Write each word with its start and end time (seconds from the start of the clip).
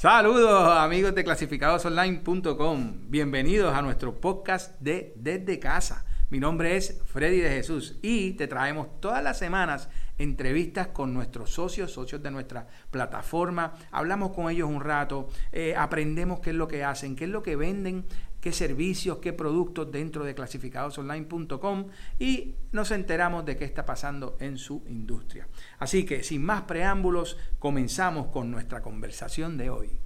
Saludos 0.00 0.78
amigos 0.78 1.14
de 1.14 1.22
clasificadosonline.com. 1.22 3.10
Bienvenidos 3.10 3.74
a 3.74 3.82
nuestro 3.82 4.18
podcast 4.18 4.80
de 4.80 5.12
Desde 5.16 5.58
Casa. 5.58 6.06
Mi 6.30 6.40
nombre 6.40 6.74
es 6.74 7.02
Freddy 7.04 7.40
de 7.40 7.50
Jesús 7.50 7.98
y 8.00 8.32
te 8.32 8.46
traemos 8.46 8.98
todas 8.98 9.22
las 9.22 9.38
semanas 9.38 9.90
entrevistas 10.16 10.86
con 10.86 11.12
nuestros 11.12 11.50
socios, 11.50 11.92
socios 11.92 12.22
de 12.22 12.30
nuestra 12.30 12.66
plataforma. 12.90 13.74
Hablamos 13.90 14.30
con 14.30 14.50
ellos 14.50 14.70
un 14.70 14.80
rato, 14.80 15.28
eh, 15.52 15.74
aprendemos 15.76 16.40
qué 16.40 16.48
es 16.48 16.56
lo 16.56 16.66
que 16.66 16.82
hacen, 16.82 17.14
qué 17.14 17.24
es 17.24 17.30
lo 17.30 17.42
que 17.42 17.56
venden, 17.56 18.06
qué 18.40 18.52
servicios, 18.52 19.18
qué 19.18 19.32
productos 19.32 19.90
dentro 19.90 20.24
de 20.24 20.34
clasificadosonline.com 20.34 21.88
y 22.18 22.54
nos 22.72 22.90
enteramos 22.90 23.44
de 23.44 23.56
qué 23.56 23.64
está 23.64 23.84
pasando 23.84 24.36
en 24.40 24.58
su 24.58 24.82
industria. 24.88 25.48
Así 25.78 26.04
que 26.04 26.22
sin 26.22 26.44
más 26.44 26.62
preámbulos, 26.62 27.38
comenzamos 27.58 28.28
con 28.28 28.50
nuestra 28.50 28.82
conversación 28.82 29.56
de 29.58 29.70
hoy. 29.70 30.00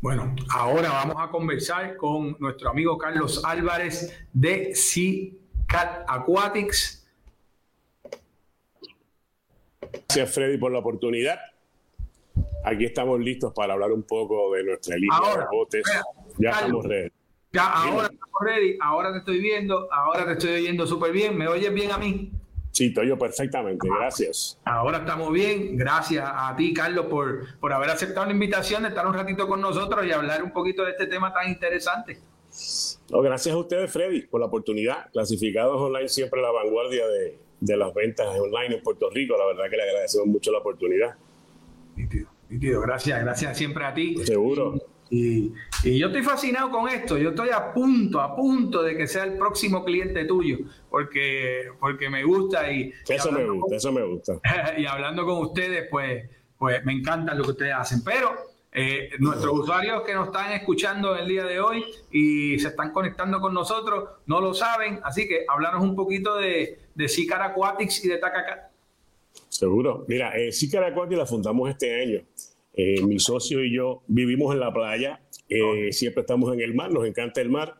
Bueno, 0.00 0.34
ahora 0.54 0.90
vamos 0.90 1.16
a 1.18 1.28
conversar 1.28 1.96
con 1.96 2.36
nuestro 2.38 2.70
amigo 2.70 2.96
Carlos 2.96 3.44
Álvarez 3.44 4.26
de 4.32 4.74
Sea 4.74 5.30
Cat 5.66 6.04
Aquatics. 6.08 7.06
Gracias 10.08 10.34
Freddy 10.34 10.56
por 10.56 10.72
la 10.72 10.78
oportunidad. 10.78 11.38
Aquí 12.64 12.84
estamos 12.84 13.20
listos 13.20 13.52
para 13.54 13.74
hablar 13.74 13.92
un 13.92 14.02
poco 14.02 14.52
de 14.54 14.64
nuestra 14.64 14.96
línea 14.96 15.18
de 15.36 15.44
botes. 15.50 15.82
ya 16.38 16.50
estamos 16.50 16.84
ready. 16.84 17.19
Ya, 17.52 17.66
ahora 17.66 18.06
estamos 18.06 18.40
ready, 18.40 18.78
ahora 18.80 19.12
te 19.12 19.18
estoy 19.18 19.40
viendo, 19.40 19.92
ahora 19.92 20.24
te 20.24 20.32
estoy 20.32 20.50
oyendo 20.52 20.86
súper 20.86 21.10
bien. 21.10 21.36
¿Me 21.36 21.48
oyes 21.48 21.72
bien 21.74 21.90
a 21.90 21.98
mí? 21.98 22.30
Sí, 22.70 22.94
te 22.94 23.00
oyo 23.00 23.18
perfectamente, 23.18 23.88
gracias. 23.88 24.60
Ahora 24.64 24.98
estamos 24.98 25.32
bien, 25.32 25.76
gracias 25.76 26.24
a 26.32 26.54
ti, 26.54 26.72
Carlos, 26.72 27.06
por, 27.06 27.58
por 27.58 27.72
haber 27.72 27.90
aceptado 27.90 28.26
la 28.26 28.32
invitación 28.32 28.84
de 28.84 28.90
estar 28.90 29.04
un 29.04 29.14
ratito 29.14 29.48
con 29.48 29.60
nosotros 29.60 30.06
y 30.06 30.12
hablar 30.12 30.44
un 30.44 30.52
poquito 30.52 30.84
de 30.84 30.92
este 30.92 31.08
tema 31.08 31.32
tan 31.34 31.48
interesante. 31.48 32.18
gracias 33.10 33.52
a 33.52 33.58
ustedes, 33.58 33.92
Freddy, 33.92 34.22
por 34.22 34.40
la 34.40 34.46
oportunidad. 34.46 35.10
Clasificados 35.10 35.80
online 35.80 36.08
siempre 36.08 36.38
a 36.38 36.44
la 36.44 36.52
vanguardia 36.52 37.08
de, 37.08 37.36
de 37.58 37.76
las 37.76 37.92
ventas 37.92 38.28
online 38.28 38.76
en 38.76 38.82
Puerto 38.84 39.10
Rico. 39.10 39.36
La 39.36 39.46
verdad 39.46 39.64
que 39.68 39.76
le 39.76 39.82
agradecemos 39.82 40.28
mucho 40.28 40.52
la 40.52 40.58
oportunidad. 40.58 41.16
Nítido, 41.96 42.80
Gracias, 42.80 43.20
gracias 43.20 43.58
siempre 43.58 43.84
a 43.84 43.92
ti. 43.92 44.16
Seguro. 44.24 44.74
Y, 45.10 45.52
yo 45.82 46.06
estoy 46.06 46.22
fascinado 46.22 46.70
con 46.70 46.88
esto. 46.88 47.18
Yo 47.18 47.30
estoy 47.30 47.50
a 47.50 47.72
punto, 47.72 48.20
a 48.20 48.36
punto 48.36 48.82
de 48.82 48.96
que 48.96 49.06
sea 49.06 49.24
el 49.24 49.36
próximo 49.36 49.84
cliente 49.84 50.24
tuyo, 50.24 50.58
porque, 50.88 51.68
porque 51.80 52.08
me 52.08 52.22
gusta 52.24 52.70
y. 52.72 52.92
Eso 53.08 53.32
me 53.32 53.44
gusta, 53.44 53.76
eso 53.76 53.92
me 53.92 54.02
gusta. 54.02 54.34
y 54.78 54.86
hablando 54.86 55.26
con 55.26 55.38
ustedes, 55.38 55.88
pues, 55.90 56.30
pues 56.56 56.84
me 56.84 56.92
encanta 56.92 57.34
lo 57.34 57.42
que 57.44 57.50
ustedes 57.50 57.74
hacen. 57.74 58.04
Pero 58.04 58.30
eh, 58.72 59.10
nuestros 59.18 59.60
usuarios 59.60 60.02
que 60.02 60.14
nos 60.14 60.26
están 60.26 60.52
escuchando 60.52 61.16
el 61.16 61.26
día 61.26 61.44
de 61.44 61.60
hoy 61.60 61.84
y 62.12 62.56
se 62.60 62.68
están 62.68 62.92
conectando 62.92 63.40
con 63.40 63.52
nosotros 63.52 64.10
no 64.26 64.40
lo 64.40 64.54
saben, 64.54 65.00
así 65.02 65.26
que 65.26 65.44
hablarnos 65.48 65.82
un 65.82 65.96
poquito 65.96 66.36
de, 66.36 66.78
de 66.94 67.08
Sicar 67.08 67.42
Aquatics 67.42 68.04
y 68.04 68.08
de 68.08 68.18
Takaka. 68.18 68.70
Seguro. 69.48 70.04
Mira, 70.06 70.36
eh, 70.36 70.52
Sicar 70.52 70.84
Aquatics 70.84 71.18
la 71.18 71.26
fundamos 71.26 71.68
este 71.68 72.00
año. 72.00 72.20
Eh, 72.74 73.02
mi 73.02 73.18
socio 73.18 73.64
y 73.64 73.74
yo 73.74 74.02
vivimos 74.06 74.54
en 74.54 74.60
la 74.60 74.72
playa, 74.72 75.20
eh, 75.48 75.92
siempre 75.92 76.20
estamos 76.20 76.52
en 76.54 76.60
el 76.60 76.74
mar, 76.74 76.90
nos 76.92 77.06
encanta 77.06 77.40
el 77.40 77.48
mar. 77.48 77.74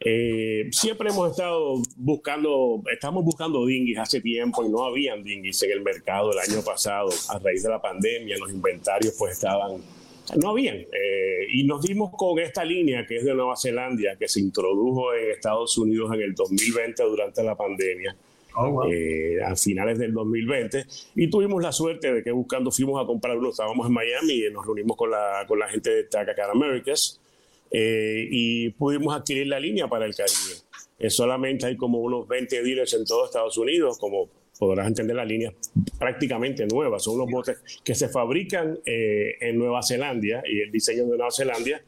Eh, 0.00 0.68
siempre 0.70 1.10
hemos 1.10 1.30
estado 1.30 1.82
buscando, 1.96 2.82
estamos 2.92 3.24
buscando 3.24 3.66
dinghies 3.66 3.98
hace 3.98 4.20
tiempo 4.20 4.64
y 4.64 4.68
no 4.68 4.84
habían 4.84 5.24
dinghies 5.24 5.60
en 5.64 5.72
el 5.72 5.82
mercado 5.82 6.32
el 6.32 6.38
año 6.38 6.62
pasado. 6.62 7.08
A 7.30 7.38
raíz 7.38 7.62
de 7.62 7.70
la 7.70 7.80
pandemia, 7.80 8.36
los 8.38 8.50
inventarios 8.50 9.14
pues 9.18 9.32
estaban, 9.32 9.82
no 10.36 10.50
habían. 10.50 10.86
y 11.50 11.64
nos 11.64 11.82
dimos 11.82 12.10
con 12.16 12.38
esta 12.38 12.64
línea 12.64 13.06
que 13.06 13.16
es 13.16 13.24
de 13.24 13.34
Nueva 13.34 13.56
Zelanda, 13.56 14.14
que 14.16 14.28
se 14.28 14.40
introdujo 14.40 15.14
en 15.14 15.30
Estados 15.30 15.76
Unidos 15.78 16.12
en 16.14 16.20
el 16.20 16.34
2020 16.34 17.02
durante 17.02 17.42
la 17.42 17.56
pandemia 17.56 18.14
Oh, 18.54 18.84
eh, 18.90 19.40
a 19.42 19.54
finales 19.54 19.98
del 19.98 20.12
2020 20.12 20.84
y 21.14 21.30
tuvimos 21.30 21.62
la 21.62 21.70
suerte 21.70 22.12
de 22.12 22.22
que 22.24 22.32
buscando 22.32 22.72
fuimos 22.72 23.00
a 23.00 23.06
comprar 23.06 23.38
uno, 23.38 23.50
estábamos 23.50 23.86
en 23.86 23.92
Miami 23.92 24.32
y 24.32 24.50
nos 24.50 24.64
reunimos 24.64 24.96
con 24.96 25.10
la, 25.10 25.44
con 25.46 25.58
la 25.58 25.68
gente 25.68 25.90
de 25.90 26.04
Tacacar 26.04 26.50
Americas 26.50 27.20
eh, 27.70 28.26
y 28.28 28.70
pudimos 28.70 29.14
adquirir 29.14 29.46
la 29.46 29.60
línea 29.60 29.86
para 29.86 30.06
el 30.06 30.14
Caribe. 30.14 30.56
Eh, 30.98 31.10
solamente 31.10 31.66
hay 31.66 31.76
como 31.76 31.98
unos 31.98 32.26
20 32.26 32.62
dealers 32.62 32.94
en 32.94 33.04
todo 33.04 33.26
Estados 33.26 33.56
Unidos, 33.58 33.98
como 33.98 34.28
podrás 34.58 34.88
entender 34.88 35.14
la 35.14 35.24
línea 35.24 35.52
prácticamente 35.98 36.66
nueva, 36.66 36.98
son 36.98 37.14
unos 37.14 37.30
botes 37.30 37.58
que 37.84 37.94
se 37.94 38.08
fabrican 38.08 38.76
en 38.84 39.56
Nueva 39.56 39.84
Zelanda 39.84 40.42
y 40.44 40.62
el 40.62 40.72
diseño 40.72 41.04
de 41.04 41.10
Nueva 41.10 41.30
Zelanda 41.30 41.80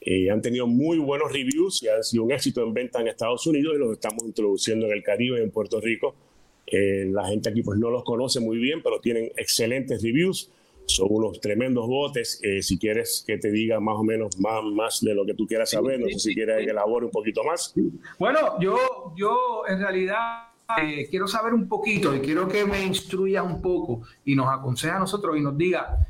eh, 0.00 0.30
han 0.30 0.40
tenido 0.40 0.66
muy 0.66 0.98
buenos 0.98 1.32
reviews 1.32 1.82
y 1.82 1.88
han 1.88 2.04
sido 2.04 2.24
un 2.24 2.32
éxito 2.32 2.62
en 2.62 2.72
venta 2.72 3.00
en 3.00 3.08
Estados 3.08 3.46
Unidos 3.46 3.74
y 3.74 3.78
los 3.78 3.92
estamos 3.92 4.24
introduciendo 4.24 4.86
en 4.86 4.92
el 4.92 5.02
Caribe 5.02 5.40
y 5.40 5.42
en 5.42 5.50
Puerto 5.50 5.80
Rico. 5.80 6.14
Eh, 6.66 7.06
la 7.10 7.26
gente 7.26 7.48
aquí 7.48 7.62
pues 7.62 7.78
no 7.78 7.90
los 7.90 8.04
conoce 8.04 8.40
muy 8.40 8.58
bien, 8.58 8.82
pero 8.82 9.00
tienen 9.00 9.30
excelentes 9.36 10.02
reviews. 10.02 10.50
Son 10.86 11.08
unos 11.10 11.40
tremendos 11.40 11.88
botes. 11.88 12.40
Eh, 12.44 12.62
si 12.62 12.78
quieres 12.78 13.24
que 13.26 13.38
te 13.38 13.50
diga 13.50 13.80
más 13.80 13.96
o 13.96 14.04
menos 14.04 14.38
más, 14.38 14.62
más 14.62 15.00
de 15.00 15.14
lo 15.14 15.26
que 15.26 15.34
tú 15.34 15.46
quieras 15.46 15.70
saber, 15.70 15.98
no 15.98 16.06
sé 16.08 16.20
si 16.20 16.34
quieres 16.34 16.64
que 16.64 16.70
elabore 16.70 17.06
un 17.06 17.10
poquito 17.10 17.42
más. 17.42 17.74
Bueno, 18.18 18.60
yo, 18.60 19.12
yo 19.16 19.62
en 19.66 19.80
realidad 19.80 20.44
quiero 21.10 21.26
saber 21.26 21.54
un 21.54 21.68
poquito 21.68 22.14
y 22.14 22.20
quiero 22.20 22.46
que 22.46 22.64
me 22.64 22.84
instruya 22.84 23.42
un 23.42 23.60
poco 23.60 24.02
y 24.24 24.36
nos 24.36 24.46
aconseje 24.48 24.94
a 24.94 24.98
nosotros 25.00 25.36
y 25.36 25.40
nos 25.40 25.58
diga 25.58 26.06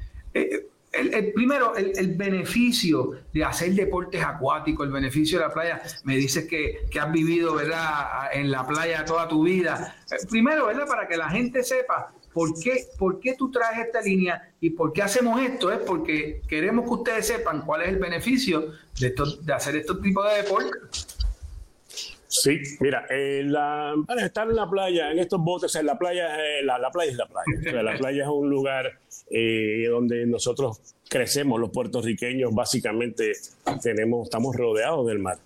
el, 0.98 1.32
primero, 1.32 1.74
el, 1.76 2.14
beneficio 2.14 3.12
de 3.32 3.44
hacer 3.44 3.72
deportes 3.72 4.22
acuáticos, 4.22 4.86
el 4.86 4.92
beneficio 4.92 5.38
de 5.38 5.46
la 5.46 5.52
playa, 5.52 5.82
me 6.04 6.16
dices 6.16 6.46
que, 6.46 6.86
has 6.98 7.12
vivido 7.12 7.54
¿verdad? 7.54 8.30
en 8.32 8.50
la 8.50 8.66
playa 8.66 9.04
toda 9.04 9.28
tu 9.28 9.44
vida. 9.44 9.96
Eh, 10.10 10.16
primero, 10.28 10.66
¿verdad? 10.66 10.86
para 10.86 11.06
que 11.06 11.16
la 11.16 11.28
gente 11.28 11.62
sepa 11.62 12.12
por 12.32 12.58
qué, 12.60 12.86
por 12.98 13.18
qué 13.20 13.34
tú 13.34 13.50
traes 13.50 13.86
esta 13.86 14.00
línea 14.02 14.50
y 14.60 14.70
por 14.70 14.92
qué 14.92 15.02
hacemos 15.02 15.40
esto, 15.40 15.72
es 15.72 15.78
porque 15.78 16.42
queremos 16.48 16.84
que 16.84 16.90
ustedes 16.90 17.26
sepan 17.26 17.62
cuál 17.62 17.82
es 17.82 17.88
el 17.88 17.98
beneficio 17.98 18.72
de, 19.00 19.14
de 19.42 19.52
hacer 19.52 19.76
estos 19.76 20.02
tipos 20.02 20.28
de 20.28 20.42
deportes. 20.42 21.05
Sí, 22.46 22.60
mira, 22.78 23.04
la, 23.10 23.92
para 24.06 24.24
estar 24.24 24.48
en 24.48 24.54
la 24.54 24.70
playa, 24.70 25.10
en 25.10 25.18
estos 25.18 25.40
botes, 25.40 25.74
en 25.74 25.84
la 25.84 25.98
playa, 25.98 26.36
eh, 26.36 26.62
la, 26.62 26.92
playa 26.92 27.10
es 27.10 27.16
la 27.16 27.26
playa. 27.26 27.82
la 27.82 27.96
playa 27.98 28.22
es 28.22 28.28
un 28.28 28.48
lugar 28.48 29.00
eh, 29.32 29.88
donde 29.90 30.24
nosotros 30.26 30.80
crecemos, 31.08 31.58
los 31.58 31.70
puertorriqueños 31.70 32.54
básicamente 32.54 33.32
tenemos, 33.82 34.28
estamos 34.28 34.54
rodeados 34.54 35.08
del 35.08 35.18
mar. 35.18 35.38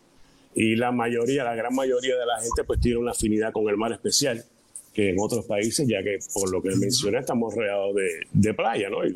Y 0.55 0.77
la 0.77 0.93
mayoría, 0.93 1.43
la 1.43 1.55
gran 1.55 1.75
mayoría 1.75 2.19
de 2.19 2.27
la 2.27 2.39
gente 2.39 2.65
pues 2.65 2.79
tiene 2.81 2.99
una 2.99 3.13
afinidad 3.13 3.51
con 3.51 3.67
el 3.71 3.79
mar 3.79 3.93
especial 3.93 4.45
que 4.93 5.11
en 5.11 5.17
otros 5.21 5.47
países, 5.47 5.87
ya 5.87 6.03
que 6.03 6.19
por 6.35 6.51
lo 6.51 6.61
que 6.61 6.71
mencioné 6.71 7.19
estamos 7.19 7.55
rodeados 7.55 7.95
de, 7.95 8.09
de 8.33 8.55
playa, 8.55 8.91
¿no? 8.91 9.07
Y 9.07 9.13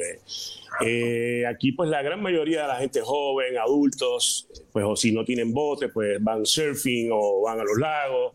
eh, 0.85 1.47
aquí 1.47 1.73
pues 1.73 1.91
la 1.91 2.03
gran 2.03 2.23
mayoría 2.23 2.63
de 2.63 2.69
la 2.69 2.77
gente 2.77 3.01
joven, 3.01 3.59
adultos, 3.59 4.49
pues 4.73 4.85
o 4.85 4.97
si 4.97 5.13
no 5.13 5.25
tienen 5.25 5.53
bote, 5.53 5.89
pues 5.89 6.23
van 6.23 6.47
surfing 6.47 7.11
o 7.13 7.43
van 7.43 7.61
a 7.61 7.65
los 7.65 7.79
lagos. 7.79 8.35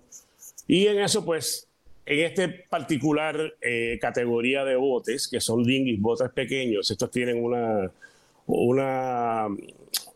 Y 0.67 0.87
en 0.87 0.99
eso 0.99 1.25
pues, 1.25 1.67
en 2.05 2.19
este 2.19 2.49
particular 2.49 3.55
eh, 3.61 3.97
categoría 4.01 4.65
de 4.65 4.75
botes, 4.75 5.27
que 5.27 5.39
son 5.39 5.63
dinghies, 5.63 5.99
botes 6.01 6.29
pequeños, 6.31 6.91
estos 6.91 7.09
tienen 7.09 7.43
una, 7.43 7.91
una, 8.47 9.47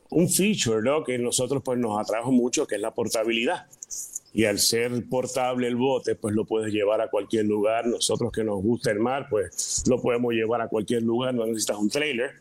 un 0.09 0.29
feature 0.29 0.81
¿no? 0.81 1.03
que 1.03 1.17
nosotros 1.17 1.61
pues 1.63 1.79
nos 1.79 1.99
atrajo 1.99 2.31
mucho, 2.31 2.67
que 2.67 2.75
es 2.75 2.81
la 2.81 2.93
portabilidad 2.93 3.67
y 4.33 4.45
al 4.45 4.57
ser 4.57 4.91
portable 5.07 5.67
el 5.67 5.75
bote, 5.75 6.15
pues 6.15 6.33
lo 6.33 6.43
puedes 6.45 6.73
llevar 6.73 7.01
a 7.01 7.09
cualquier 7.09 7.45
lugar. 7.45 7.85
Nosotros 7.85 8.31
que 8.31 8.43
nos 8.43 8.63
gusta 8.63 8.89
el 8.89 8.99
mar, 8.99 9.27
pues 9.29 9.83
lo 9.87 10.01
podemos 10.01 10.33
llevar 10.33 10.59
a 10.61 10.67
cualquier 10.67 11.03
lugar. 11.03 11.35
No 11.35 11.45
necesitas 11.45 11.77
un 11.77 11.89
trailer, 11.89 12.31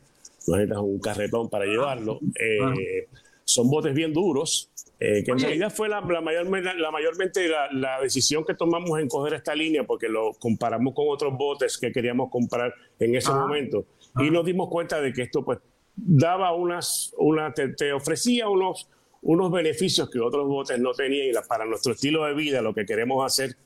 no 0.46 0.56
necesitas 0.56 0.82
un 0.82 0.98
carretón 0.98 1.50
para 1.50 1.66
llevarlo. 1.66 2.18
Eh, 2.40 3.08
son 3.44 3.68
botes 3.68 3.92
bien 3.92 4.14
duros, 4.14 4.70
eh, 4.98 5.22
que 5.22 5.32
en 5.32 5.38
realidad 5.38 5.70
fue 5.70 5.90
la, 5.90 6.00
mayor, 6.00 6.46
la 6.46 6.90
mayormente 6.90 7.46
la, 7.70 8.00
decisión 8.00 8.42
que 8.42 8.54
tomamos 8.54 8.98
en 8.98 9.08
coger 9.08 9.34
esta 9.34 9.54
línea, 9.54 9.84
porque 9.84 10.08
lo 10.08 10.32
comparamos 10.38 10.94
con 10.94 11.06
otros 11.10 11.36
botes 11.36 11.76
que 11.76 11.92
queríamos 11.92 12.30
comprar 12.30 12.72
en 12.98 13.14
ese 13.14 13.30
momento. 13.32 13.84
Y 14.18 14.30
nos 14.30 14.46
dimos 14.46 14.70
cuenta 14.70 14.98
de 14.98 15.12
que 15.12 15.22
esto 15.22 15.44
pues 15.44 15.58
daba 15.94 16.54
unas, 16.54 17.12
una, 17.18 17.52
te 17.52 17.92
ofrecía 17.92 18.48
unos 18.48 18.88
unos 19.22 19.50
beneficios 19.50 20.10
que 20.10 20.18
otros 20.20 20.46
botes 20.48 20.78
no 20.78 20.92
tenían 20.92 21.28
y 21.28 21.48
para 21.48 21.64
nuestro 21.64 21.92
estilo 21.92 22.24
de 22.24 22.34
vida 22.34 22.60
lo 22.60 22.74
que 22.74 22.84
queremos 22.84 23.24
hacer 23.24 23.56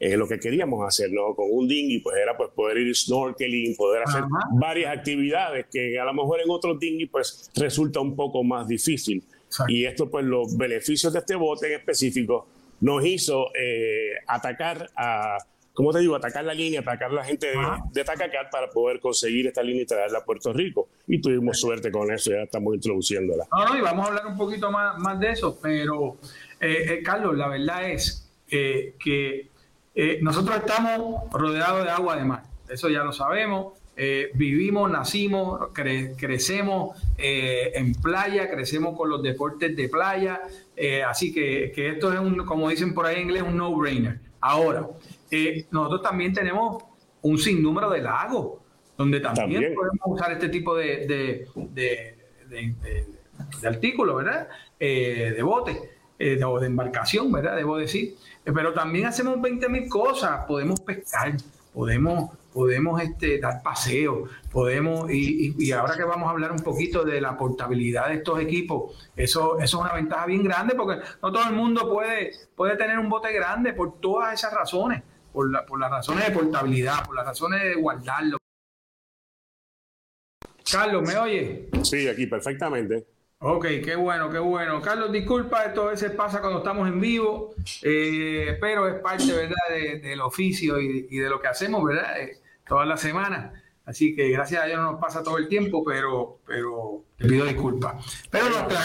lo 0.00 0.26
que 0.26 0.40
queríamos 0.40 0.86
hacer, 0.86 1.12
¿no? 1.12 1.34
Con 1.34 1.48
un 1.50 1.68
dinghy, 1.68 1.98
pues 1.98 2.16
era 2.16 2.34
pues 2.34 2.48
poder 2.54 2.78
ir 2.78 2.96
snorkeling, 2.96 3.76
poder 3.76 4.02
hacer 4.02 4.22
varias 4.52 4.96
actividades 4.96 5.66
que 5.70 5.98
a 5.98 6.04
lo 6.06 6.14
mejor 6.14 6.40
en 6.40 6.48
otros 6.48 6.80
dinghy 6.80 7.04
pues 7.04 7.50
resulta 7.54 8.00
un 8.00 8.16
poco 8.16 8.42
más 8.42 8.66
difícil. 8.66 9.22
Y 9.68 9.84
esto 9.84 10.10
pues 10.10 10.24
los 10.24 10.56
beneficios 10.56 11.12
de 11.12 11.18
este 11.18 11.34
bote 11.34 11.66
en 11.66 11.80
específico 11.80 12.46
nos 12.80 13.04
hizo 13.04 13.48
eh, 13.54 14.12
atacar 14.26 14.88
a, 14.96 15.36
como 15.72 15.92
te 15.92 16.00
digo, 16.00 16.16
atacar 16.16 16.44
la 16.44 16.54
línea, 16.54 16.80
atacar 16.80 17.12
la 17.12 17.24
gente 17.24 17.46
de, 17.46 17.56
de 17.92 18.04
para 18.50 18.68
poder 18.70 19.00
conseguir 19.00 19.46
esta 19.46 19.62
línea 19.62 19.82
y 19.82 19.86
traerla 19.86 20.18
a 20.18 20.24
Puerto 20.24 20.52
Rico. 20.52 20.88
Y 21.06 21.20
tuvimos 21.20 21.60
suerte 21.60 21.90
con 21.90 22.10
eso, 22.12 22.32
ya 22.32 22.42
estamos 22.42 22.74
introduciéndola. 22.74 23.46
No, 23.52 23.68
no, 23.68 23.78
y 23.78 23.80
vamos 23.80 24.04
a 24.04 24.08
hablar 24.08 24.26
un 24.26 24.36
poquito 24.36 24.70
más, 24.70 24.98
más 24.98 25.18
de 25.20 25.30
eso, 25.30 25.58
pero 25.62 26.16
eh, 26.60 26.86
eh, 26.88 27.02
Carlos, 27.02 27.36
la 27.36 27.48
verdad 27.48 27.90
es 27.90 28.26
que 28.48 29.48
nosotros 30.22 30.56
estamos 30.56 31.30
rodeados 31.30 31.84
de 31.84 31.90
agua 31.90 32.16
de 32.16 32.24
mar, 32.24 32.42
eso 32.68 32.88
ya 32.88 33.04
lo 33.04 33.12
sabemos. 33.12 33.74
vivimos, 34.34 34.90
nacimos, 34.90 35.68
crecemos 35.72 36.96
en 37.16 37.94
playa, 37.94 38.50
crecemos 38.50 38.96
con 38.96 39.08
los 39.08 39.22
deportes 39.22 39.76
de 39.76 39.88
playa, 39.88 40.40
así 41.06 41.32
que, 41.32 41.70
que, 41.74 41.90
esto 41.90 42.12
es 42.12 42.18
un, 42.18 42.44
como 42.44 42.70
dicen 42.70 42.92
por 42.92 43.06
ahí 43.06 43.16
en 43.16 43.22
inglés, 43.22 43.42
un 43.42 43.56
no-brainer. 43.56 44.18
Ahora, 44.40 44.88
eh, 45.30 45.66
nosotros 45.70 46.02
también 46.02 46.32
tenemos 46.32 46.82
un 47.22 47.38
sinnúmero 47.38 47.90
de 47.90 48.00
lagos 48.00 48.60
donde 48.96 49.20
también, 49.20 49.74
podemos 49.74 50.00
usar 50.04 50.32
este 50.32 50.50
tipo 50.50 50.76
de, 50.76 51.06
de, 51.06 52.16
de, 52.48 53.66
artículos, 53.66 54.16
¿verdad? 54.16 54.48
Eh, 54.78 55.32
de 55.34 55.42
bote 55.42 55.80
eh, 56.18 56.44
o 56.44 56.60
de 56.60 56.66
embarcación, 56.66 57.32
¿verdad? 57.32 57.56
Debo 57.56 57.78
decir. 57.78 58.16
pero 58.44 58.74
también 58.74 59.06
hacemos 59.06 59.38
20.000 59.38 59.88
cosas. 59.88 60.44
Podemos 60.46 60.80
pescar, 60.80 61.34
podemos 61.72 62.30
podemos 62.52 63.00
este, 63.00 63.38
dar 63.38 63.62
paseo, 63.62 64.24
podemos, 64.50 65.10
y, 65.10 65.70
ahora 65.72 65.96
que 65.96 66.04
vamos 66.04 66.26
a 66.26 66.32
hablar 66.32 66.50
un 66.52 66.58
poquito 66.58 67.04
de 67.04 67.20
la 67.20 67.36
portabilidad 67.36 68.08
de 68.08 68.14
estos 68.14 68.40
equipos, 68.40 69.08
eso, 69.16 69.58
eso 69.58 69.64
es 69.64 69.74
una 69.74 69.92
ventaja 69.94 70.26
bien 70.26 70.42
grande 70.42 70.74
porque 70.74 71.00
no 71.22 71.32
todo 71.32 71.44
el 71.48 71.54
mundo 71.54 71.88
puede, 71.90 72.32
puede 72.56 72.76
tener 72.76 72.98
un 72.98 73.08
bote 73.08 73.32
grande 73.32 73.72
por 73.72 74.00
todas 74.00 74.34
esas 74.34 74.52
razones 74.52 75.02
por, 75.32 75.50
la, 75.50 75.64
por 75.64 75.78
las 75.78 75.90
razones 75.90 76.26
de 76.26 76.32
portabilidad, 76.32 77.06
por 77.06 77.16
las 77.16 77.26
razones 77.26 77.62
de 77.62 77.74
guardarlo. 77.74 78.38
Carlos, 80.70 81.02
¿me 81.02 81.16
oye? 81.16 81.68
Sí, 81.82 82.08
aquí 82.08 82.26
perfectamente. 82.26 83.06
Ok, 83.42 83.64
qué 83.82 83.96
bueno, 83.96 84.28
qué 84.28 84.38
bueno. 84.38 84.82
Carlos, 84.82 85.10
disculpa, 85.10 85.64
esto 85.64 85.84
a 85.84 85.90
veces 85.92 86.10
pasa 86.12 86.40
cuando 86.40 86.58
estamos 86.58 86.86
en 86.86 87.00
vivo, 87.00 87.54
eh, 87.82 88.58
pero 88.60 88.86
es 88.86 89.00
parte, 89.00 89.32
¿verdad?, 89.32 90.02
del 90.02 90.20
oficio 90.20 90.78
y, 90.78 91.16
de 91.16 91.28
lo 91.28 91.40
que 91.40 91.48
hacemos, 91.48 91.82
¿verdad?, 91.82 92.20
eh, 92.20 92.38
todas 92.68 92.86
las 92.86 93.00
semanas. 93.00 93.54
Así 93.86 94.14
que 94.14 94.28
gracias 94.28 94.62
a 94.62 94.66
Dios 94.66 94.78
no 94.78 94.92
nos 94.92 95.00
pasa 95.00 95.22
todo 95.22 95.38
el 95.38 95.48
tiempo, 95.48 95.82
pero, 95.82 96.40
pero 96.46 97.04
te 97.16 97.26
pido 97.26 97.46
disculpas. 97.46 98.28
Pero 98.30 98.50
nuestra 98.50 98.84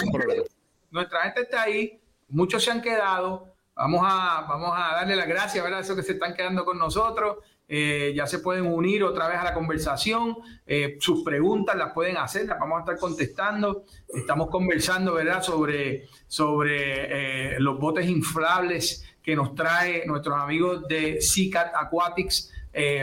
nuestra 0.90 1.20
gente 1.24 1.42
está 1.42 1.62
ahí, 1.62 2.00
muchos 2.28 2.64
se 2.64 2.70
han 2.70 2.80
quedado, 2.80 3.54
Vamos 3.76 4.00
a, 4.04 4.46
vamos 4.48 4.72
a 4.74 4.94
darle 4.94 5.14
las 5.16 5.28
gracias 5.28 5.62
¿verdad? 5.62 5.80
a 5.80 5.82
esos 5.82 5.94
que 5.94 6.02
se 6.02 6.12
están 6.12 6.34
quedando 6.34 6.64
con 6.64 6.78
nosotros. 6.78 7.36
Eh, 7.68 8.14
ya 8.16 8.26
se 8.26 8.38
pueden 8.38 8.64
unir 8.64 9.04
otra 9.04 9.28
vez 9.28 9.36
a 9.36 9.44
la 9.44 9.52
conversación. 9.52 10.38
Eh, 10.66 10.96
sus 10.98 11.22
preguntas 11.22 11.76
las 11.76 11.92
pueden 11.92 12.16
hacer, 12.16 12.46
las 12.46 12.58
vamos 12.58 12.78
a 12.78 12.80
estar 12.80 12.98
contestando. 12.98 13.84
Estamos 14.08 14.48
conversando 14.48 15.12
¿verdad? 15.12 15.42
sobre, 15.42 16.08
sobre 16.26 17.56
eh, 17.56 17.60
los 17.60 17.78
botes 17.78 18.08
inflables 18.08 19.04
que 19.22 19.36
nos 19.36 19.54
trae 19.54 20.06
nuestros 20.06 20.40
amigos 20.40 20.88
de 20.88 21.20
Seacat 21.20 21.74
Aquatics, 21.74 22.50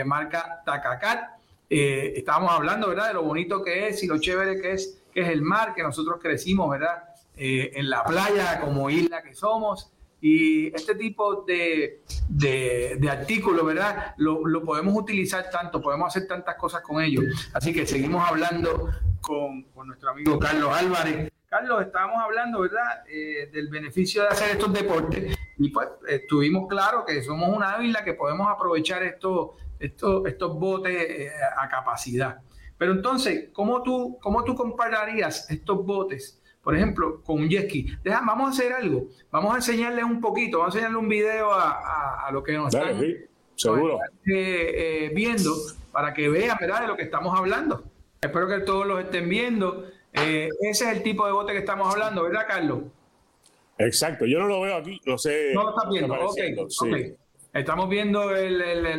marca 0.06 0.60
Tacacat. 0.64 1.38
estábamos 1.68 2.50
hablando 2.50 2.88
¿verdad? 2.88 3.08
de 3.08 3.14
lo 3.14 3.22
bonito 3.22 3.62
que 3.62 3.88
es 3.88 4.02
y 4.02 4.08
lo 4.08 4.18
chévere 4.18 4.60
que 4.60 4.72
es, 4.72 5.02
que 5.12 5.20
es 5.20 5.28
el 5.28 5.42
mar, 5.42 5.74
que 5.74 5.84
nosotros 5.84 6.18
crecimos 6.20 6.68
¿verdad? 6.70 7.04
en 7.36 7.90
la 7.90 8.02
playa 8.02 8.60
como 8.60 8.90
isla 8.90 9.22
que 9.22 9.34
somos. 9.34 9.93
Y 10.26 10.74
este 10.74 10.94
tipo 10.94 11.42
de, 11.42 12.02
de, 12.30 13.10
artículos, 13.10 13.62
¿verdad? 13.66 14.14
Lo, 14.16 14.64
podemos 14.64 14.96
utilizar 14.96 15.50
tanto, 15.50 15.82
podemos 15.82 16.06
hacer 16.06 16.26
tantas 16.26 16.54
cosas 16.54 16.80
con 16.80 17.02
ellos. 17.02 17.26
Así 17.52 17.74
que 17.74 17.86
seguimos 17.86 18.26
hablando 18.26 18.88
con, 19.20 19.66
nuestro 19.84 20.12
amigo 20.12 20.38
Carlos 20.38 20.72
Álvarez. 20.72 21.30
Carlos, 21.46 21.82
estábamos 21.82 22.16
hablando, 22.24 22.60
¿verdad?, 22.60 23.04
eh, 23.06 23.50
del 23.52 23.68
beneficio 23.68 24.22
de 24.22 24.28
hacer 24.28 24.52
estos 24.52 24.72
deportes 24.72 25.36
y 25.58 25.68
pues 25.68 25.88
estuvimos 26.08 26.68
claros 26.70 27.04
que 27.04 27.22
somos 27.22 27.54
una 27.54 27.84
isla 27.84 28.02
que 28.02 28.14
podemos 28.14 28.48
aprovechar 28.48 29.02
estos, 29.02 29.50
estos, 29.78 30.26
estos 30.26 30.58
botes 30.58 30.94
eh, 30.94 31.32
a 31.58 31.68
capacidad. 31.68 32.38
Pero 32.78 32.92
entonces, 32.92 33.50
¿cómo 33.52 33.82
tú, 33.82 34.18
¿cómo 34.22 34.42
tú 34.42 34.54
compararías 34.54 35.50
estos 35.50 35.84
botes 35.84 36.40
por 36.64 36.74
ejemplo, 36.74 37.22
con 37.22 37.42
un 37.42 37.48
jet 37.48 37.68
ski. 37.68 37.94
Deja, 38.02 38.22
vamos 38.26 38.48
a 38.48 38.50
hacer 38.50 38.72
algo. 38.72 39.08
Vamos 39.30 39.52
a 39.52 39.56
enseñarles 39.56 40.04
un 40.04 40.20
poquito, 40.20 40.58
vamos 40.58 40.74
a 40.74 40.78
enseñarle 40.78 40.98
un 40.98 41.08
video 41.08 41.52
a, 41.52 42.26
a, 42.26 42.32
lo 42.32 42.42
que 42.42 42.54
nos 42.54 42.74
están, 42.74 42.98
seguro. 43.54 43.98
Eh, 44.26 44.72
eh, 45.06 45.12
viendo 45.14 45.54
para 45.92 46.14
que 46.14 46.28
vean 46.28 46.56
¿verdad? 46.58 46.80
de 46.80 46.86
lo 46.88 46.96
que 46.96 47.02
estamos 47.02 47.38
hablando. 47.38 47.84
Espero 48.20 48.48
que 48.48 48.60
todos 48.60 48.86
los 48.86 48.98
estén 49.04 49.28
viendo. 49.28 49.84
Eh, 50.14 50.48
ese 50.62 50.90
es 50.90 50.96
el 50.96 51.02
tipo 51.02 51.26
de 51.26 51.32
bote 51.32 51.52
que 51.52 51.58
estamos 51.58 51.92
hablando, 51.92 52.22
¿verdad, 52.22 52.46
Carlos? 52.48 52.84
Exacto, 53.76 54.24
yo 54.24 54.38
no 54.38 54.46
lo 54.46 54.62
veo 54.62 54.76
aquí, 54.76 54.98
no 55.04 55.18
sé. 55.18 55.52
No 55.52 55.64
lo 55.64 55.70
estás 55.70 55.90
viendo, 55.90 56.14
ok. 56.14 57.18
Estamos 57.52 57.88
viendo 57.88 58.30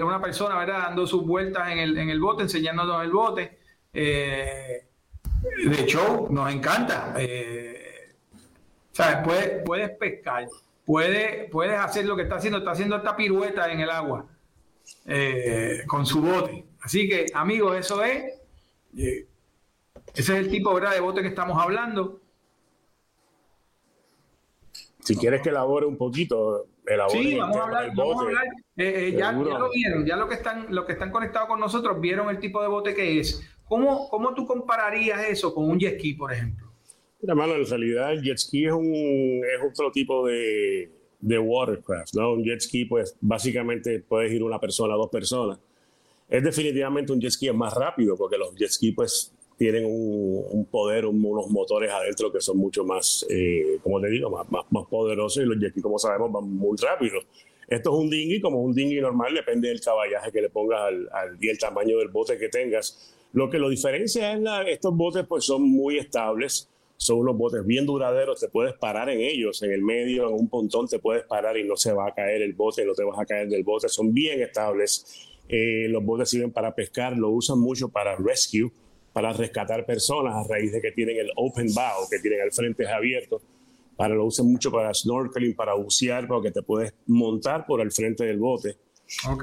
una 0.05 0.21
persona, 0.21 0.57
¿verdad?, 0.57 0.79
dando 0.83 1.07
sus 1.07 1.25
vueltas 1.25 1.69
en 1.71 1.79
el, 1.79 1.97
en 1.97 2.09
el 2.09 2.19
bote, 2.21 2.43
enseñándonos 2.43 3.03
el 3.03 3.11
bote. 3.11 3.57
Eh, 3.91 4.85
de 5.69 5.81
hecho, 5.81 6.27
nos 6.29 6.53
encanta. 6.53 7.13
Eh, 7.17 8.15
¿sabes? 8.91 9.17
Puedes, 9.23 9.63
puedes 9.63 9.89
pescar, 9.91 10.47
puedes, 10.85 11.49
puedes 11.49 11.77
hacer 11.77 12.05
lo 12.05 12.15
que 12.15 12.23
está 12.23 12.35
haciendo, 12.35 12.59
está 12.59 12.71
haciendo 12.71 12.95
esta 12.95 13.15
pirueta 13.15 13.71
en 13.71 13.81
el 13.81 13.89
agua 13.89 14.25
eh, 15.05 15.83
con 15.87 16.05
su 16.05 16.21
bote. 16.21 16.65
Así 16.81 17.09
que, 17.09 17.25
amigos, 17.33 17.77
eso 17.77 18.03
es. 18.03 18.23
Eh, 18.97 19.27
ese 20.13 20.33
es 20.33 20.39
el 20.39 20.49
tipo 20.49 20.73
¿verdad? 20.73 20.93
de 20.93 21.01
bote 21.01 21.21
que 21.21 21.27
estamos 21.27 21.61
hablando. 21.61 22.21
Si 24.99 25.15
quieres 25.17 25.41
que 25.41 25.49
elabore 25.49 25.85
un 25.85 25.97
poquito, 25.97 26.67
elabore 26.85 27.19
sí, 27.19 27.35
vamos 27.37 27.57
a 27.57 27.63
hablar, 27.63 27.91
vamos 27.95 28.15
a 28.17 28.21
hablar. 28.21 28.45
ya, 28.75 29.31
lo 29.31 29.69
vieron, 29.69 30.05
ya 30.05 30.15
lo 30.15 30.27
que 30.27 30.35
están, 30.35 30.67
los 30.69 30.85
que 30.85 30.93
están 30.93 31.11
conectados 31.11 31.47
con 31.47 31.59
nosotros 31.59 31.99
vieron 31.99 32.29
el 32.29 32.39
tipo 32.39 32.61
de 32.61 32.67
bote 32.67 32.95
que 32.95 33.19
es. 33.19 33.54
¿Cómo, 33.67 34.09
¿Cómo 34.09 34.33
tú 34.33 34.45
compararías 34.45 35.27
eso 35.27 35.53
con 35.53 35.69
un 35.69 35.79
jet 35.79 35.97
ski, 35.97 36.13
por 36.13 36.31
ejemplo? 36.31 36.67
Mira, 37.21 37.33
mano, 37.33 37.55
en 37.55 37.65
realidad 37.65 38.11
el 38.11 38.21
jet 38.21 38.37
ski 38.37 38.65
es, 38.65 38.73
un, 38.73 39.41
es 39.43 39.71
otro 39.71 39.91
tipo 39.91 40.27
de, 40.27 40.91
de 41.19 41.39
watercraft, 41.39 42.13
¿no? 42.13 42.33
Un 42.33 42.43
jet 42.43 42.61
ski, 42.61 42.85
pues 42.85 43.15
básicamente 43.19 43.99
puedes 43.99 44.31
ir 44.31 44.43
una 44.43 44.59
persona, 44.59 44.93
dos 44.93 45.09
personas. 45.09 45.59
Es 46.29 46.43
definitivamente 46.43 47.11
un 47.11 47.19
jet 47.19 47.31
ski 47.31 47.47
es 47.47 47.55
más 47.55 47.73
rápido 47.73 48.15
porque 48.15 48.37
los 48.37 48.53
jet 48.55 48.69
ski, 48.69 48.91
pues 48.91 49.33
tienen 49.57 49.85
un, 49.87 50.65
poder, 50.69 51.05
unos 51.05 51.49
motores 51.49 51.89
adentro 51.89 52.31
que 52.31 52.41
son 52.41 52.57
mucho 52.57 52.83
más, 52.83 53.25
eh, 53.29 53.79
como 53.81 54.01
te 54.01 54.09
digo, 54.09 54.29
más, 54.29 54.51
más, 54.51 54.65
más, 54.69 54.85
poderosos 54.87 55.43
y 55.43 55.47
los 55.47 55.57
jet 55.57 55.71
ski, 55.71 55.81
como 55.81 55.97
sabemos, 55.97 56.31
van 56.31 56.47
muy 56.51 56.77
rápido. 56.77 57.19
Esto 57.67 57.91
es 57.91 58.03
un 58.03 58.09
dinghy, 58.09 58.41
como 58.41 58.61
un 58.61 58.75
dinghy 58.75 58.99
normal, 59.01 59.33
depende 59.33 59.69
del 59.69 59.81
caballaje 59.81 60.31
que 60.31 60.41
le 60.41 60.49
pongas 60.49 60.81
al, 60.81 61.09
al, 61.11 61.37
y 61.41 61.49
el 61.49 61.57
tamaño 61.57 61.97
del 61.97 62.09
bote 62.09 62.37
que 62.37 62.49
tengas. 62.49 63.15
Lo 63.35 63.49
que 63.49 63.59
lo 63.59 63.67
diferencia 63.67 64.31
es 64.31 64.39
que 64.39 64.71
estos 64.71 64.95
botes 64.95 65.25
pues 65.27 65.43
son 65.43 65.63
muy 65.63 65.97
estables, 65.97 66.69
son 66.95 67.19
unos 67.19 67.37
botes 67.37 67.65
bien 67.65 67.85
duraderos, 67.85 68.39
te 68.39 68.47
puedes 68.47 68.75
parar 68.75 69.09
en 69.09 69.19
ellos, 69.19 69.61
en 69.61 69.73
el 69.73 69.81
medio, 69.81 70.29
en 70.29 70.35
un 70.35 70.47
pontón 70.47 70.87
te 70.87 70.99
puedes 70.99 71.25
parar 71.25 71.57
y 71.57 71.65
no 71.65 71.75
se 71.75 71.91
va 71.91 72.07
a 72.07 72.13
caer 72.13 72.41
el 72.41 72.53
bote, 72.53 72.85
no 72.85 72.93
te 72.93 73.03
vas 73.03 73.19
a 73.19 73.25
caer 73.25 73.49
del 73.49 73.65
bote, 73.65 73.89
son 73.89 74.13
bien 74.13 74.41
estables. 74.41 75.27
Eh, 75.49 75.87
los 75.89 76.01
botes 76.05 76.29
sirven 76.29 76.51
para 76.51 76.73
pescar, 76.73 77.17
lo 77.17 77.29
usan 77.29 77.59
mucho 77.59 77.89
para 77.89 78.15
rescue, 78.15 78.71
para 79.11 79.33
rescatar 79.33 79.85
personas 79.85 80.33
a 80.33 80.47
raíz 80.47 80.71
de 80.71 80.79
que 80.79 80.93
tienen 80.93 81.17
el 81.17 81.29
open 81.35 81.67
bow, 81.73 82.07
que 82.09 82.19
tienen 82.19 82.39
el 82.39 82.53
frente 82.53 82.87
abierto. 82.87 83.41
Para 83.97 84.15
lo 84.15 84.23
usan 84.23 84.49
mucho 84.49 84.71
para 84.71 84.93
snorkeling, 84.93 85.57
para 85.57 85.73
bucear, 85.73 86.25
porque 86.25 86.51
te 86.51 86.61
puedes 86.61 86.93
montar 87.05 87.65
por 87.65 87.81
el 87.81 87.91
frente 87.91 88.23
del 88.23 88.39
bote 88.39 88.77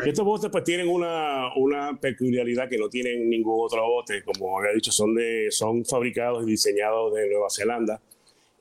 estos 0.04 0.24
botes 0.24 0.50
pues 0.50 0.64
tienen 0.64 0.88
una, 0.88 1.54
una, 1.56 1.98
peculiaridad 2.00 2.68
que 2.68 2.78
no 2.78 2.88
tienen 2.88 3.28
ningún 3.28 3.64
otro 3.64 3.86
bote, 3.86 4.22
como 4.24 4.58
había 4.58 4.72
dicho, 4.72 4.90
son, 4.90 5.14
de, 5.14 5.48
son 5.50 5.84
fabricados 5.84 6.42
y 6.44 6.50
diseñados 6.50 7.14
de 7.14 7.28
Nueva 7.28 7.48
Zelanda. 7.48 8.00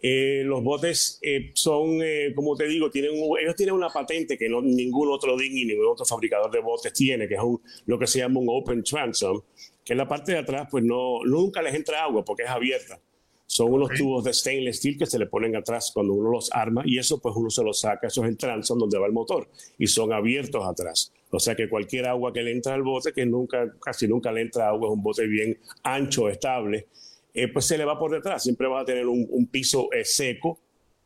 Eh, 0.04 0.42
los 0.46 0.64
botes 0.64 1.20
eh, 1.22 1.52
son, 1.54 2.02
eh, 2.02 2.34
como 2.36 2.56
te 2.56 2.68
digo, 2.68 2.90
tienen 2.90 3.12
ellos 3.40 3.56
tienen 3.56 3.76
una 3.76 3.90
patente 3.90 4.36
que 4.36 4.50
no, 4.50 4.60
ningún 4.60 5.12
otro 5.12 5.38
DIN 5.38 5.68
ningún 5.68 5.86
otro 5.88 6.06
fabricador 6.06 6.50
de 6.50 6.60
botes 6.60 6.92
tiene, 6.92 7.28
que 7.28 7.36
es 7.36 7.42
lo 7.86 8.00
que 8.00 8.08
se 8.08 8.20
llama 8.20 8.40
un 8.40 8.48
open 8.50 8.84
transom, 8.84 9.42
que 9.86 9.94
en 9.94 9.98
la 9.98 10.08
parte 10.08 10.32
de 10.32 10.40
atrás 10.40 10.68
pues 10.72 10.84
no, 10.84 11.24
nunca 11.24 11.62
les 11.62 11.76
entra 11.76 12.04
agua 12.04 12.26
porque 12.26 12.44
es 12.44 12.50
abierta. 12.50 13.00
Son 13.62 13.72
unos 13.72 13.92
tubos 13.96 14.24
de 14.24 14.34
stainless 14.34 14.78
steel 14.78 14.98
que 14.98 15.06
se 15.06 15.20
le 15.20 15.28
ponen 15.28 15.56
atrás 15.56 15.92
cuando 15.94 16.14
uno 16.14 16.32
los 16.32 16.50
arma 16.52 16.82
y 16.84 16.98
eso 16.98 17.22
pues 17.22 17.36
uno 17.36 17.52
se 17.52 17.64
los 17.64 17.80
saca, 17.80 18.08
eso 18.08 18.24
es 18.24 18.30
el 18.30 18.36
transom 18.36 18.80
donde 18.80 18.98
va 18.98 19.06
el 19.06 19.14
motor 19.14 19.48
y 19.78 19.86
son 19.86 20.12
abiertos 20.12 20.66
atrás. 20.66 21.14
O 21.30 21.40
sea 21.40 21.54
que 21.54 21.70
cualquier 21.70 22.08
agua 22.08 22.34
que 22.34 22.42
le 22.42 22.54
entra 22.54 22.74
al 22.74 22.82
bote, 22.82 23.14
que 23.14 23.24
nunca, 23.24 23.72
casi 23.80 24.08
nunca 24.08 24.32
le 24.32 24.42
entra 24.42 24.70
agua, 24.70 24.88
es 24.88 24.94
un 24.96 25.04
bote 25.04 25.28
bien 25.28 25.60
ancho, 25.84 26.28
estable, 26.28 26.88
eh, 27.36 27.50
pues 27.50 27.66
se 27.66 27.78
le 27.78 27.86
va 27.86 28.00
por 28.00 28.10
detrás. 28.10 28.42
Siempre 28.42 28.68
va 28.68 28.82
a 28.82 28.86
tener 28.86 29.06
un, 29.06 29.46
piso 29.52 29.94
eh, 29.94 30.06
seco 30.06 30.58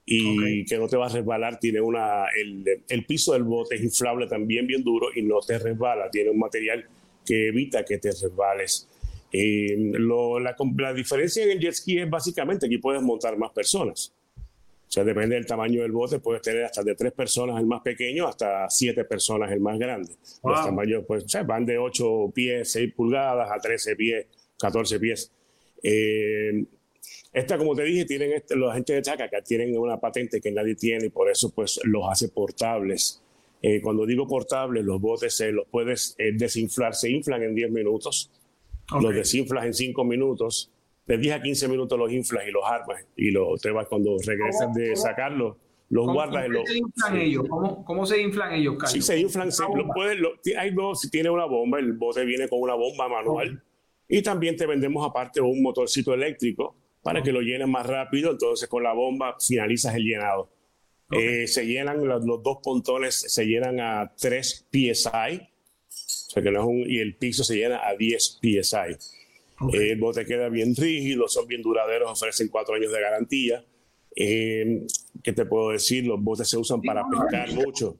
y 0.05 0.63
que 0.63 0.77
no 0.77 0.87
te 0.87 0.95
va 0.95 1.07
a 1.07 1.09
resbalar. 1.09 1.59
Tiene 1.59 1.81
una, 1.81 2.23
el, 2.37 3.05
piso 3.05 3.33
del 3.33 3.43
bote 3.43 3.75
es 3.75 3.83
inflable 3.83 4.27
también 4.27 4.65
bien 4.65 4.81
duro 4.81 5.09
y 5.13 5.23
no 5.23 5.41
te 5.41 5.59
resbala. 5.59 6.09
Tiene 6.09 6.29
un 6.29 6.39
material 6.39 6.87
que 7.25 7.49
evita 7.49 7.83
que 7.83 7.97
te 7.97 8.11
resbales. 8.11 8.87
Eh, 9.37 9.91
la, 9.99 10.55
la, 10.77 10.93
diferencia 10.93 11.43
en 11.43 11.51
el 11.51 11.59
jet 11.59 11.73
ski 11.73 11.99
es 11.99 12.09
básicamente 12.09 12.69
que 12.69 12.79
puedes 12.79 13.01
montar 13.01 13.37
más 13.37 13.51
personas. 13.51 14.13
O 14.37 14.91
sea, 14.91 15.03
depende 15.03 15.35
del 15.35 15.45
tamaño 15.45 15.81
del 15.81 15.91
bote, 15.91 16.19
puedes 16.19 16.41
tener 16.41 16.63
hasta 16.63 16.83
de 16.83 16.95
tres 16.95 17.11
personas 17.11 17.59
el 17.59 17.65
más 17.65 17.81
pequeño 17.81 18.27
hasta 18.27 18.69
siete 18.69 19.03
personas 19.03 19.51
el 19.51 19.59
más 19.59 19.77
grande. 19.77 20.13
Los 20.41 20.63
tamaños 20.63 21.03
pues, 21.05 21.25
van 21.45 21.65
de 21.65 21.77
8 21.77 22.31
pies, 22.33 22.71
6 22.71 22.93
pulgadas 22.93 23.51
a 23.51 23.59
13 23.59 23.95
pies, 23.97 24.27
14 24.57 24.99
pies. 25.01 25.31
Eh, 25.83 26.63
esta, 27.33 27.57
como 27.57 27.75
te 27.75 27.83
dije, 27.83 28.05
tienen 28.05 28.31
este, 28.31 28.55
los 28.55 28.71
agentes 28.71 28.95
de 28.95 29.01
Chacaca 29.01 29.41
tienen 29.41 29.77
una 29.77 29.99
patente 29.99 30.39
que 30.39 30.49
nadie 30.49 30.75
tiene 30.75 31.07
y 31.07 31.09
por 31.09 31.29
eso 31.29 31.49
pues 31.49 31.81
los 31.83 32.03
hace 32.09 32.29
portables. 32.29 33.21
Eh, 33.61 33.81
cuando 33.81 34.05
digo 34.05 34.25
portables, 34.25 34.85
los 34.85 35.01
botes 35.01 35.35
se 35.35 35.51
los 35.51 35.67
puedes 35.67 36.15
eh, 36.19 36.31
desinflar, 36.33 36.95
se 36.95 37.11
inflan 37.11 37.43
en 37.43 37.53
10 37.53 37.71
minutos, 37.71 38.31
los 38.99 39.13
desinflas 39.13 39.65
en 39.65 39.73
5 39.73 40.03
minutos, 40.03 40.71
de 41.05 41.17
10 41.17 41.35
a 41.35 41.41
15 41.41 41.67
minutos 41.67 41.99
los 41.99 42.11
inflas 42.11 42.47
y 42.47 42.51
los 42.51 42.63
armas 42.65 43.05
y 43.15 43.31
lo, 43.31 43.55
te 43.57 43.71
vas 43.71 43.87
cuando 43.87 44.17
regresas 44.25 44.73
de 44.73 44.95
sacarlos 44.95 45.55
los 45.89 46.07
guardas. 46.07 46.47
¿Cómo, 46.47 46.65
se 46.65 46.77
inflan 46.77 47.17
ellos? 47.17 47.45
¿Cómo, 47.85 48.05
se 48.05 48.21
inflan 48.21 48.53
ellos, 48.53 48.73
Carlos? 48.73 48.91
Sí, 48.91 49.01
se 49.01 49.19
inflan. 49.19 49.49
lo 49.75 49.87
puedes, 49.93 50.19
hay 50.57 50.71
dos, 50.71 51.01
si 51.01 51.09
tiene 51.09 51.29
una 51.29 51.45
bomba, 51.45 51.79
el 51.79 51.93
bote 51.93 52.25
viene 52.25 52.47
con 52.47 52.59
una 52.61 52.73
bomba 52.73 53.07
manual. 53.07 53.61
Y 54.07 54.21
también 54.21 54.55
te 54.55 54.65
vendemos 54.65 55.07
aparte 55.07 55.41
un 55.41 55.61
motorcito 55.61 56.13
eléctrico 56.13 56.75
para 57.01 57.21
que 57.21 57.31
lo 57.31 57.41
llenes 57.41 57.67
más 57.67 57.85
rápido. 57.85 58.31
Entonces 58.31 58.67
con 58.67 58.83
la 58.83 58.93
bomba 58.93 59.35
finalizas 59.39 59.95
el 59.95 60.03
llenado. 60.03 60.49
Eh, 61.11 61.47
se 61.47 61.65
llenan 61.65 62.05
los, 62.07 62.25
dos 62.25 62.57
pontones, 62.63 63.15
se 63.15 63.45
llenan 63.45 63.79
a 63.79 64.11
3 64.19 64.67
psi, 64.71 65.41
sea 66.35 66.43
que 66.43 66.51
no 66.51 66.59
es 66.59 66.65
un, 66.65 66.91
y 66.91 66.99
el 66.99 67.15
piso 67.15 67.43
se 67.43 67.55
llena 67.55 67.87
a 67.87 67.95
10 67.95 68.39
psi. 68.41 68.77
Eh, 69.73 69.91
el 69.91 69.99
bote 69.99 70.25
queda 70.25 70.49
bien 70.49 70.75
rígido, 70.75 71.27
son 71.27 71.47
bien 71.47 71.61
duraderos, 71.61 72.11
ofrecen 72.11 72.49
cuatro 72.49 72.75
años 72.75 72.91
de 72.91 73.01
garantía. 73.01 73.63
Eh, 74.15 74.85
¿Qué 75.23 75.33
te 75.33 75.45
puedo 75.45 75.71
decir? 75.71 76.05
Los 76.05 76.21
botes 76.21 76.49
se 76.49 76.57
usan 76.57 76.81
para 76.81 77.03
pescar 77.09 77.51
mucho. 77.53 77.97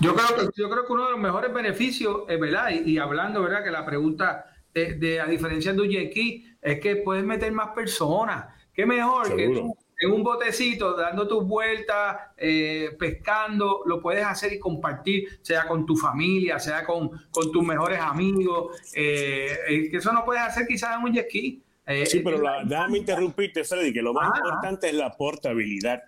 Yo 0.00 0.14
creo, 0.14 0.26
que, 0.36 0.60
yo 0.60 0.68
creo 0.68 0.84
que 0.84 0.92
uno 0.92 1.04
de 1.04 1.12
los 1.12 1.20
mejores 1.20 1.52
beneficios, 1.52 2.26
¿verdad? 2.26 2.70
Y, 2.84 2.98
hablando, 2.98 3.40
¿verdad? 3.40 3.62
Que 3.62 3.70
la 3.70 3.86
pregunta 3.86 4.46
de, 4.74 5.20
a 5.20 5.26
diferencia 5.26 5.72
de 5.72 5.80
un 5.80 5.88
jet 5.88 6.12
es 6.60 6.80
que 6.80 6.96
puedes 6.96 7.24
meter 7.24 7.52
más 7.52 7.68
personas. 7.68 8.46
¿Qué 8.74 8.84
mejor 8.84 9.34
que 9.36 9.48
en 9.98 10.12
un 10.12 10.22
botecito, 10.22 10.94
dando 10.94 11.26
tus 11.26 11.46
vueltas, 11.46 12.16
eh, 12.36 12.90
pescando, 12.98 13.82
lo 13.86 14.00
puedes 14.00 14.24
hacer 14.24 14.52
y 14.52 14.58
compartir, 14.58 15.40
sea 15.42 15.66
con 15.66 15.86
tu 15.86 15.96
familia, 15.96 16.58
sea 16.58 16.84
con, 16.84 17.10
con 17.30 17.50
tus 17.50 17.64
mejores 17.64 17.98
amigos, 17.98 18.76
eh, 18.94 19.56
eh, 19.68 19.90
que 19.90 19.96
eso 19.96 20.12
no 20.12 20.24
puedes 20.24 20.42
hacer 20.42 20.66
quizás 20.66 20.96
en 20.96 21.04
un 21.04 21.12
jet 21.12 21.28
ski. 21.28 21.62
sí, 22.04 22.20
pero 22.20 22.40
déjame 22.64 22.98
interrumpirte, 22.98 23.64
Freddy, 23.64 23.92
que 23.92 24.02
lo 24.02 24.12
más 24.12 24.36
importante 24.36 24.88
es 24.88 24.94
la 24.94 25.16
portabilidad 25.16 26.02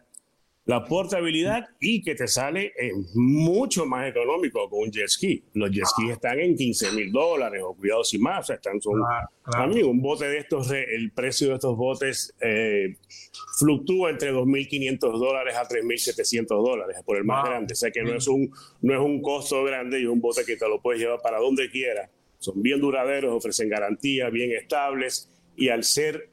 la 0.69 0.85
portabilidad 0.85 1.67
y 1.81 2.03
que 2.03 2.15
te 2.15 2.29
sale 2.29 2.75
mucho 3.15 3.87
más 3.87 4.07
económico 4.07 4.69
con 4.69 4.81
un 4.81 4.91
jet 4.91 5.09
ski. 5.09 5.43
Los 5.55 5.71
jet 5.71 5.87
skis 5.87 6.11
están 6.11 6.39
en 6.41 6.55
15 6.55 6.93
mil 6.93 7.11
dólares 7.11 7.63
o 7.65 7.75
cuidado 7.75 8.05
sin 8.05 8.21
más. 8.21 8.41
O 8.41 8.47
sea, 8.49 8.57
están 8.57 8.79
son, 8.79 9.01
A 9.47 9.67
mí 9.67 9.83
un 9.83 10.03
bote 10.03 10.27
de 10.29 10.37
estos, 10.37 10.71
el 10.71 11.11
precio 11.13 11.49
de 11.49 11.55
estos 11.55 11.75
botes 11.75 12.35
eh, 12.43 12.99
fluctúa 13.59 14.11
entre 14.11 14.31
2.500 14.31 15.19
dólares 15.19 15.57
a 15.57 15.67
3.700 15.67 16.47
dólares 16.49 16.99
por 17.03 17.17
el 17.17 17.25
más 17.25 17.47
grande. 17.47 17.73
O 17.73 17.77
sea 17.77 17.91
que 17.91 18.03
no 18.03 18.15
es, 18.15 18.29
un, 18.29 18.53
no 18.83 18.93
es 18.93 19.01
un 19.01 19.23
costo 19.23 19.65
grande 19.65 20.01
y 20.01 20.03
es 20.03 20.11
un 20.11 20.21
bote 20.21 20.45
que 20.45 20.59
te 20.59 20.69
lo 20.69 20.83
puedes 20.83 21.01
llevar 21.01 21.21
para 21.23 21.39
donde 21.39 21.71
quieras. 21.71 22.11
Son 22.41 22.61
bien 22.61 22.79
duraderos, 22.79 23.33
ofrecen 23.33 23.71
garantías 23.71 24.31
bien 24.31 24.53
estables 24.53 25.31
y 25.57 25.71
al 25.71 25.83
ser 25.83 26.29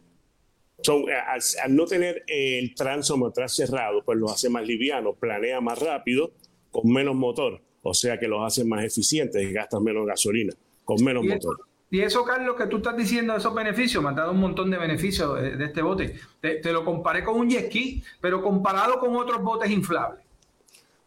son, 0.82 1.10
eh, 1.10 1.14
al, 1.14 1.76
no 1.76 1.86
tener 1.86 2.24
el 2.28 2.76
tránsito 2.76 3.26
atrás 3.26 3.56
cerrado, 3.56 4.04
pues 4.04 4.18
los 4.18 4.32
hace 4.32 4.50
más 4.50 4.66
livianos, 4.66 5.16
planea 5.18 5.62
más 5.62 5.80
rápido, 5.80 6.32
con 6.72 6.92
menos 6.92 7.16
motor, 7.16 7.62
o 7.82 7.94
sea 7.94 8.20
que 8.20 8.28
los 8.28 8.44
hace 8.46 8.66
más 8.66 8.84
eficientes 8.84 9.42
y 9.42 9.52
gastan 9.52 9.84
menos 9.84 10.06
gasolina, 10.06 10.54
con 10.84 11.04
menos 11.04 11.24
motor. 11.24 11.58
y 11.90 12.02
eso, 12.02 12.24
Carlos, 12.26 12.56
que 12.58 12.68
tú 12.68 12.78
estás 12.78 12.98
diciendo, 12.98 13.36
esos 13.36 13.54
beneficios, 13.54 14.04
me 14.04 14.10
han 14.10 14.16
dado 14.16 14.32
un 14.32 14.40
montón 14.40 14.70
de 14.70 14.78
beneficios 14.78 15.42
de, 15.42 15.64
este 15.64 15.82
bote. 15.82 16.16
Te, 16.42 16.72
lo 16.72 16.84
comparé 16.84 17.24
con 17.24 17.40
un 17.40 17.50
jet 17.50 17.68
ski, 17.68 18.04
pero 18.20 18.42
comparado 18.42 19.00
con 19.00 19.16
otros 19.16 19.42
botes 19.42 19.72
inflables. 19.72 20.26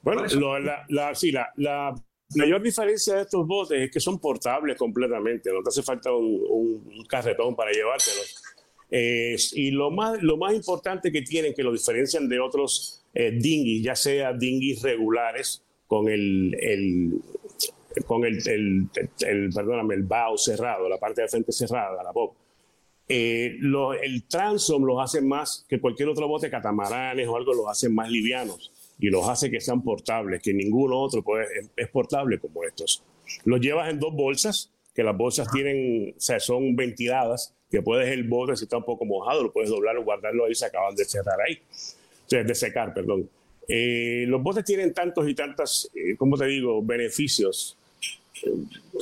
Bueno, 0.00 0.24
la, 0.60 0.86
la, 0.88 1.14
sí, 1.14 1.32
la, 1.32 1.52
la 1.56 1.94
mayor 2.36 2.62
diferencia 2.62 3.16
de 3.16 3.22
estos 3.22 3.46
botes 3.46 3.78
es 3.80 3.90
que 3.90 4.00
son 4.00 4.18
portables 4.18 4.76
completamente, 4.78 5.52
no 5.52 5.62
te 5.62 5.68
hace 5.68 5.82
falta 5.82 6.10
un, 6.12 6.80
un 6.88 7.04
carretón 7.06 7.54
para 7.54 7.70
llevártelos 7.72 8.42
y 8.90 9.70
lo 9.70 9.90
más, 9.90 10.22
lo 10.22 10.36
más 10.36 10.54
importante 10.54 11.12
que 11.12 11.22
tienen, 11.22 11.54
que 11.54 11.62
lo 11.62 11.72
diferencian 11.72 12.28
de 12.28 12.40
otros 12.40 13.04
eh, 13.14 13.32
dinghies, 13.32 13.82
ya 13.82 13.94
sea 13.94 14.32
dinghies 14.32 14.82
regulares 14.82 15.62
con 15.86 16.08
el, 16.08 16.56
el 16.60 17.20
con 18.06 18.24
el, 18.24 18.38
el, 18.46 18.86
el, 19.26 19.50
perdóname, 19.52 19.94
el 19.94 20.02
bow 20.02 20.36
cerrado, 20.36 20.88
la 20.88 20.98
parte 20.98 21.22
de 21.22 21.28
frente 21.28 21.52
cerrada, 21.52 22.02
la 22.02 22.12
bob. 22.12 22.32
Eh, 23.08 23.58
el 24.02 24.24
transom 24.28 24.84
los 24.84 25.02
hace 25.02 25.22
más 25.22 25.64
que 25.68 25.80
cualquier 25.80 26.08
otro 26.08 26.28
bote, 26.28 26.50
catamaranes 26.50 27.26
o 27.26 27.36
algo, 27.36 27.54
los 27.54 27.66
hace 27.68 27.88
más 27.88 28.10
livianos 28.10 28.70
y 28.98 29.08
los 29.08 29.26
hace 29.28 29.50
que 29.50 29.60
sean 29.60 29.82
portables, 29.82 30.42
que 30.42 30.52
ninguno 30.52 30.98
otro 30.98 31.22
puede, 31.22 31.46
es, 31.76 31.88
portable 31.88 32.38
como 32.38 32.64
estos. 32.64 33.02
Los 33.44 33.60
llevas 33.60 33.90
en 33.90 33.98
dos 33.98 34.14
bolsas, 34.14 34.72
que 34.94 35.02
las 35.02 35.16
bolsas 35.16 35.50
tienen, 35.50 36.14
o 36.16 36.20
sea, 36.20 36.40
son 36.40 36.76
ventiladas 36.76 37.54
que 37.70 37.82
puedes 37.82 38.08
el 38.08 38.24
bote, 38.24 38.56
si 38.56 38.64
está 38.64 38.78
un 38.78 38.84
poco 38.84 39.04
mojado, 39.04 39.42
lo 39.42 39.52
puedes 39.52 39.70
doblar 39.70 39.96
o 39.96 40.04
guardarlo 40.04 40.46
ahí, 40.46 40.54
se 40.54 40.66
acaban 40.66 40.94
de 40.94 41.04
cerrar 41.04 41.38
ahí, 41.40 41.58
de 42.30 42.54
secar, 42.54 42.94
perdón. 42.94 43.28
Eh, 43.68 44.24
los 44.26 44.42
botes 44.42 44.64
tienen 44.64 44.94
tantos 44.94 45.28
y 45.28 45.34
tantas, 45.34 45.90
eh, 45.94 46.16
como 46.16 46.38
te 46.38 46.46
digo, 46.46 46.82
beneficios. 46.82 47.76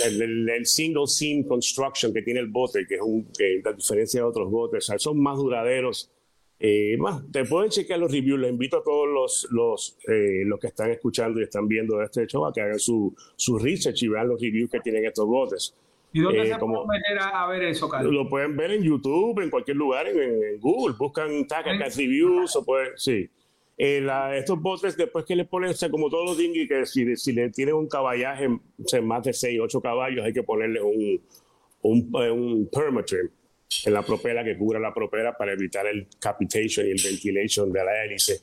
El, 0.04 0.66
single 0.66 1.06
seam 1.06 1.44
construction 1.44 2.12
que 2.12 2.22
tiene 2.22 2.40
el 2.40 2.48
bote, 2.48 2.86
que 2.86 2.96
es 2.96 3.00
un, 3.00 3.28
que 3.36 3.60
la 3.64 3.72
diferencia 3.72 4.20
de 4.20 4.26
otros 4.26 4.50
botes, 4.50 4.90
son 4.98 5.20
más 5.20 5.36
duraderos. 5.36 6.10
Eh, 6.58 6.96
más, 6.98 7.22
te 7.30 7.44
pueden 7.44 7.70
chequear 7.70 8.00
los 8.00 8.10
reviews. 8.10 8.40
Les 8.40 8.50
invito 8.50 8.78
a 8.78 8.82
todos 8.82 9.06
los, 9.06 9.46
los, 9.50 9.96
los 10.06 10.58
que 10.58 10.66
están 10.66 10.90
escuchando 10.90 11.38
y 11.38 11.44
están 11.44 11.68
viendo 11.68 12.02
este 12.02 12.26
show 12.26 12.46
a 12.46 12.52
que 12.52 12.62
hagan 12.62 12.78
su, 12.78 13.14
su 13.36 13.58
research 13.58 14.02
y 14.02 14.08
vean 14.08 14.28
los 14.28 14.40
reviews 14.40 14.70
que 14.70 14.80
tienen 14.80 15.04
estos 15.04 15.26
botes. 15.26 15.74
¿Y 16.12 16.20
dónde 16.20 16.42
eh, 16.42 16.46
se 16.46 16.58
puede 16.58 16.86
meter 16.86 17.18
a, 17.20 17.46
ver 17.46 17.62
eso, 17.64 17.88
Carlos? 17.88 18.12
Lo 18.12 18.28
pueden 18.28 18.56
ver 18.56 18.70
en 18.70 18.82
YouTube, 18.82 19.40
en 19.40 19.50
cualquier 19.50 19.76
lugar, 19.76 20.06
en, 20.08 20.58
Google. 20.60 20.96
Buscan 20.98 21.46
Takakat 21.46 21.94
Reviews 21.94 22.56
o 22.56 22.64
pueden, 22.64 22.92
sí. 22.96 23.28
Eh, 23.78 24.06
estos 24.34 24.60
botes, 24.60 24.96
después 24.96 25.26
que 25.26 25.36
le 25.36 25.44
ponen, 25.44 25.70
o 25.70 25.74
sea, 25.74 25.90
como 25.90 26.08
todos 26.08 26.24
los 26.24 26.38
dinghy, 26.38 26.66
que 26.66 26.86
si, 26.86 27.14
si 27.16 27.32
le 27.32 27.50
tienen 27.50 27.74
un 27.74 27.88
caballaje, 27.88 28.46
o 28.48 28.88
sea, 28.88 29.02
más 29.02 29.24
de 29.24 29.34
6, 29.34 29.60
8 29.62 29.80
caballos, 29.82 30.24
hay 30.24 30.32
que 30.32 30.42
ponerle 30.42 30.80
un, 30.80 31.20
un, 31.82 32.10
un 32.14 32.68
permatrim 32.72 33.28
en 33.84 33.92
la 33.92 34.02
propela 34.02 34.44
que 34.44 34.56
cubra 34.56 34.78
la 34.78 34.94
propela 34.94 35.36
para 35.36 35.52
evitar 35.52 35.86
el 35.86 36.06
capitation 36.18 36.86
y 36.86 36.90
el 36.90 37.00
ventilation 37.02 37.70
de 37.70 37.84
la 37.84 38.04
hélice. 38.04 38.40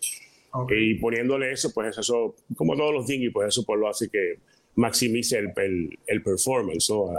Y 0.70 0.94
poniéndole 0.96 1.52
eso, 1.52 1.74
pues 1.74 1.98
eso, 1.98 2.36
como 2.56 2.76
todos 2.76 2.94
los 2.94 3.08
dinghy, 3.08 3.32
pues 3.32 3.48
eso 3.48 3.66
pues 3.66 3.80
lo 3.80 3.88
hace 3.88 4.10
que 4.10 4.38
maximice 4.76 5.40
el, 5.40 5.52
el, 5.56 6.00
el 6.06 6.22
performance, 6.22 6.90
¿no? 6.92 7.12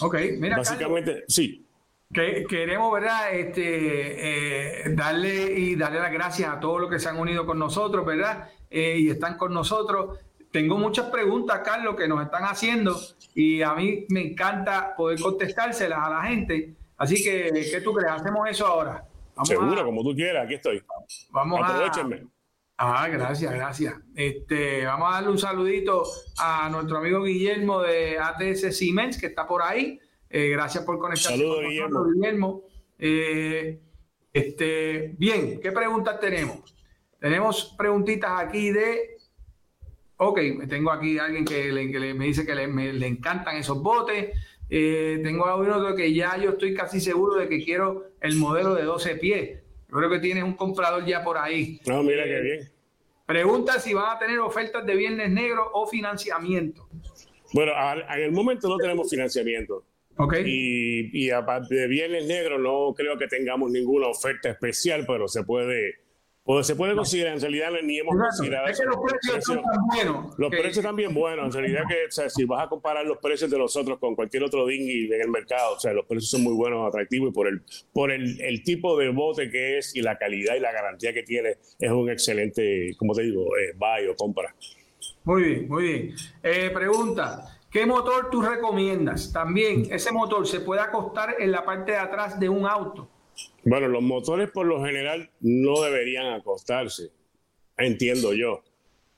Ok, 0.00 0.16
mira. 0.38 0.56
Básicamente, 0.56 1.24
sí. 1.28 1.66
Que, 2.12 2.44
queremos, 2.48 2.92
¿verdad? 2.92 3.32
Este, 3.32 4.86
eh, 4.86 4.94
darle 4.94 5.58
y 5.58 5.76
darle 5.76 5.98
las 5.98 6.12
gracias 6.12 6.50
a 6.50 6.60
todos 6.60 6.80
los 6.80 6.90
que 6.90 6.98
se 6.98 7.08
han 7.08 7.18
unido 7.18 7.46
con 7.46 7.58
nosotros, 7.58 8.04
¿verdad? 8.04 8.50
Eh, 8.70 8.98
y 8.98 9.10
están 9.10 9.36
con 9.36 9.52
nosotros. 9.52 10.18
Tengo 10.50 10.76
muchas 10.76 11.06
preguntas, 11.06 11.60
Carlos, 11.64 11.96
que 11.96 12.06
nos 12.06 12.22
están 12.22 12.44
haciendo 12.44 12.94
y 13.34 13.62
a 13.62 13.74
mí 13.74 14.04
me 14.10 14.20
encanta 14.20 14.94
poder 14.94 15.18
contestárselas 15.20 15.98
a 15.98 16.10
la 16.10 16.22
gente. 16.24 16.74
Así 16.98 17.22
que, 17.22 17.50
¿qué 17.70 17.80
tú 17.80 17.94
crees? 17.94 18.12
Hacemos 18.12 18.48
eso 18.48 18.66
ahora. 18.66 19.04
Seguro, 19.44 19.84
como 19.84 20.02
tú 20.02 20.14
quieras, 20.14 20.44
aquí 20.44 20.54
estoy. 20.54 20.82
Vamos 21.30 21.60
Aprovechenme. 21.64 22.26
Ah, 22.84 23.06
gracias, 23.08 23.54
gracias. 23.54 23.94
Este, 24.12 24.84
vamos 24.84 25.08
a 25.08 25.14
darle 25.14 25.28
un 25.30 25.38
saludito 25.38 26.02
a 26.36 26.68
nuestro 26.68 26.98
amigo 26.98 27.22
Guillermo 27.22 27.80
de 27.80 28.18
ATS 28.18 28.76
Siemens, 28.76 29.18
que 29.18 29.26
está 29.26 29.46
por 29.46 29.62
ahí. 29.62 30.00
Eh, 30.28 30.48
gracias 30.48 30.82
por 30.82 30.98
conectarse 30.98 31.38
Saludos, 31.38 31.58
con 31.58 31.68
Guillermo. 31.68 32.04
Guillermo. 32.06 32.62
Eh, 32.98 33.80
este, 34.32 35.14
bien, 35.16 35.60
¿qué 35.60 35.70
preguntas 35.70 36.18
tenemos? 36.18 36.74
Tenemos 37.20 37.72
preguntitas 37.78 38.32
aquí 38.34 38.72
de. 38.72 39.16
Ok, 40.16 40.40
tengo 40.68 40.90
aquí 40.90 41.20
a 41.20 41.26
alguien 41.26 41.44
que, 41.44 41.70
me 42.16 42.24
dice 42.24 42.44
que 42.44 42.56
le, 42.56 42.66
le, 42.66 43.06
encantan 43.06 43.58
esos 43.58 43.80
botes. 43.80 44.36
Eh, 44.68 45.20
tengo 45.22 45.46
a 45.46 45.54
uno 45.54 45.94
que 45.94 46.12
ya 46.12 46.36
yo 46.36 46.50
estoy 46.50 46.74
casi 46.74 47.00
seguro 47.00 47.36
de 47.36 47.48
que 47.48 47.62
quiero 47.62 48.06
el 48.20 48.34
modelo 48.34 48.74
de 48.74 48.82
12 48.82 49.14
pies. 49.16 49.61
Yo 49.92 49.98
creo 49.98 50.08
que 50.08 50.20
tienes 50.20 50.42
un 50.42 50.54
comprador 50.54 51.04
ya 51.04 51.22
por 51.22 51.36
ahí. 51.36 51.78
No, 51.86 52.02
mira 52.02 52.24
qué 52.24 52.40
bien. 52.40 52.70
Pregunta 53.26 53.78
si 53.78 53.92
van 53.92 54.16
a 54.16 54.18
tener 54.18 54.38
ofertas 54.38 54.86
de 54.86 54.96
viernes 54.96 55.30
negro 55.30 55.70
o 55.74 55.86
financiamiento. 55.86 56.88
Bueno, 57.52 57.72
en 58.08 58.22
el 58.22 58.32
momento 58.32 58.68
no 58.68 58.78
tenemos 58.78 59.10
financiamiento. 59.10 59.84
Okay. 60.16 60.44
Y, 60.46 61.26
y 61.26 61.30
aparte 61.30 61.74
de 61.74 61.88
viernes 61.88 62.26
negro, 62.26 62.58
no 62.58 62.94
creo 62.94 63.18
que 63.18 63.26
tengamos 63.28 63.70
ninguna 63.70 64.08
oferta 64.08 64.48
especial, 64.48 65.04
pero 65.06 65.28
se 65.28 65.44
puede 65.44 66.01
pues 66.44 66.66
se 66.66 66.74
puede 66.74 66.96
considerar, 66.96 67.34
en 67.34 67.40
realidad 67.40 67.70
ni 67.84 67.98
hemos 67.98 68.16
considerado. 68.16 68.66
Es 68.66 68.80
que 68.80 68.86
los 68.86 68.96
precios, 68.96 69.38
están 69.38 69.62
tan 69.62 69.86
buenos. 69.86 70.38
Los 70.38 70.50
precios 70.50 70.78
están 70.78 70.96
bien 70.96 71.14
buenos. 71.14 71.46
En 71.46 71.52
realidad, 71.52 71.82
que 71.88 72.30
si 72.30 72.44
vas 72.44 72.64
a 72.64 72.68
comparar 72.68 73.06
los 73.06 73.18
precios 73.18 73.48
de 73.48 73.58
los 73.58 73.76
otros 73.76 73.98
con 74.00 74.16
cualquier 74.16 74.42
otro 74.42 74.66
dinghy 74.66 75.06
en 75.12 75.20
el 75.20 75.28
mercado, 75.28 75.76
o 75.76 75.80
sea, 75.80 75.92
los 75.92 76.04
precios 76.06 76.30
son 76.30 76.42
muy 76.42 76.54
buenos, 76.54 76.88
atractivos 76.88 77.30
y 77.30 77.32
por 77.32 77.46
el 77.46 77.62
por 77.92 78.10
el, 78.10 78.40
el 78.40 78.64
tipo 78.64 78.98
de 78.98 79.10
bote 79.10 79.50
que 79.50 79.78
es 79.78 79.94
y 79.94 80.02
la 80.02 80.18
calidad 80.18 80.56
y 80.56 80.60
la 80.60 80.72
garantía 80.72 81.12
que 81.12 81.22
tiene, 81.22 81.58
es 81.78 81.90
un 81.90 82.10
excelente, 82.10 82.90
como 82.98 83.14
te 83.14 83.22
digo, 83.22 83.56
eh, 83.56 83.74
buy 83.76 84.08
o 84.08 84.16
compra. 84.16 84.54
Muy 85.24 85.42
bien, 85.42 85.68
muy 85.68 85.82
bien. 85.84 86.14
Eh, 86.42 86.70
pregunta. 86.74 87.58
¿Qué 87.70 87.86
motor 87.86 88.28
tú 88.30 88.42
recomiendas? 88.42 89.32
También, 89.32 89.86
ese 89.90 90.12
motor 90.12 90.46
se 90.46 90.60
puede 90.60 90.82
acostar 90.82 91.36
en 91.38 91.50
la 91.52 91.64
parte 91.64 91.92
de 91.92 91.98
atrás 91.98 92.38
de 92.38 92.48
un 92.48 92.66
auto. 92.66 93.08
Bueno, 93.64 93.88
los 93.88 94.02
motores 94.02 94.50
por 94.50 94.66
lo 94.66 94.84
general 94.84 95.30
no 95.40 95.80
deberían 95.82 96.26
acostarse, 96.32 97.10
entiendo 97.76 98.32
yo. 98.32 98.62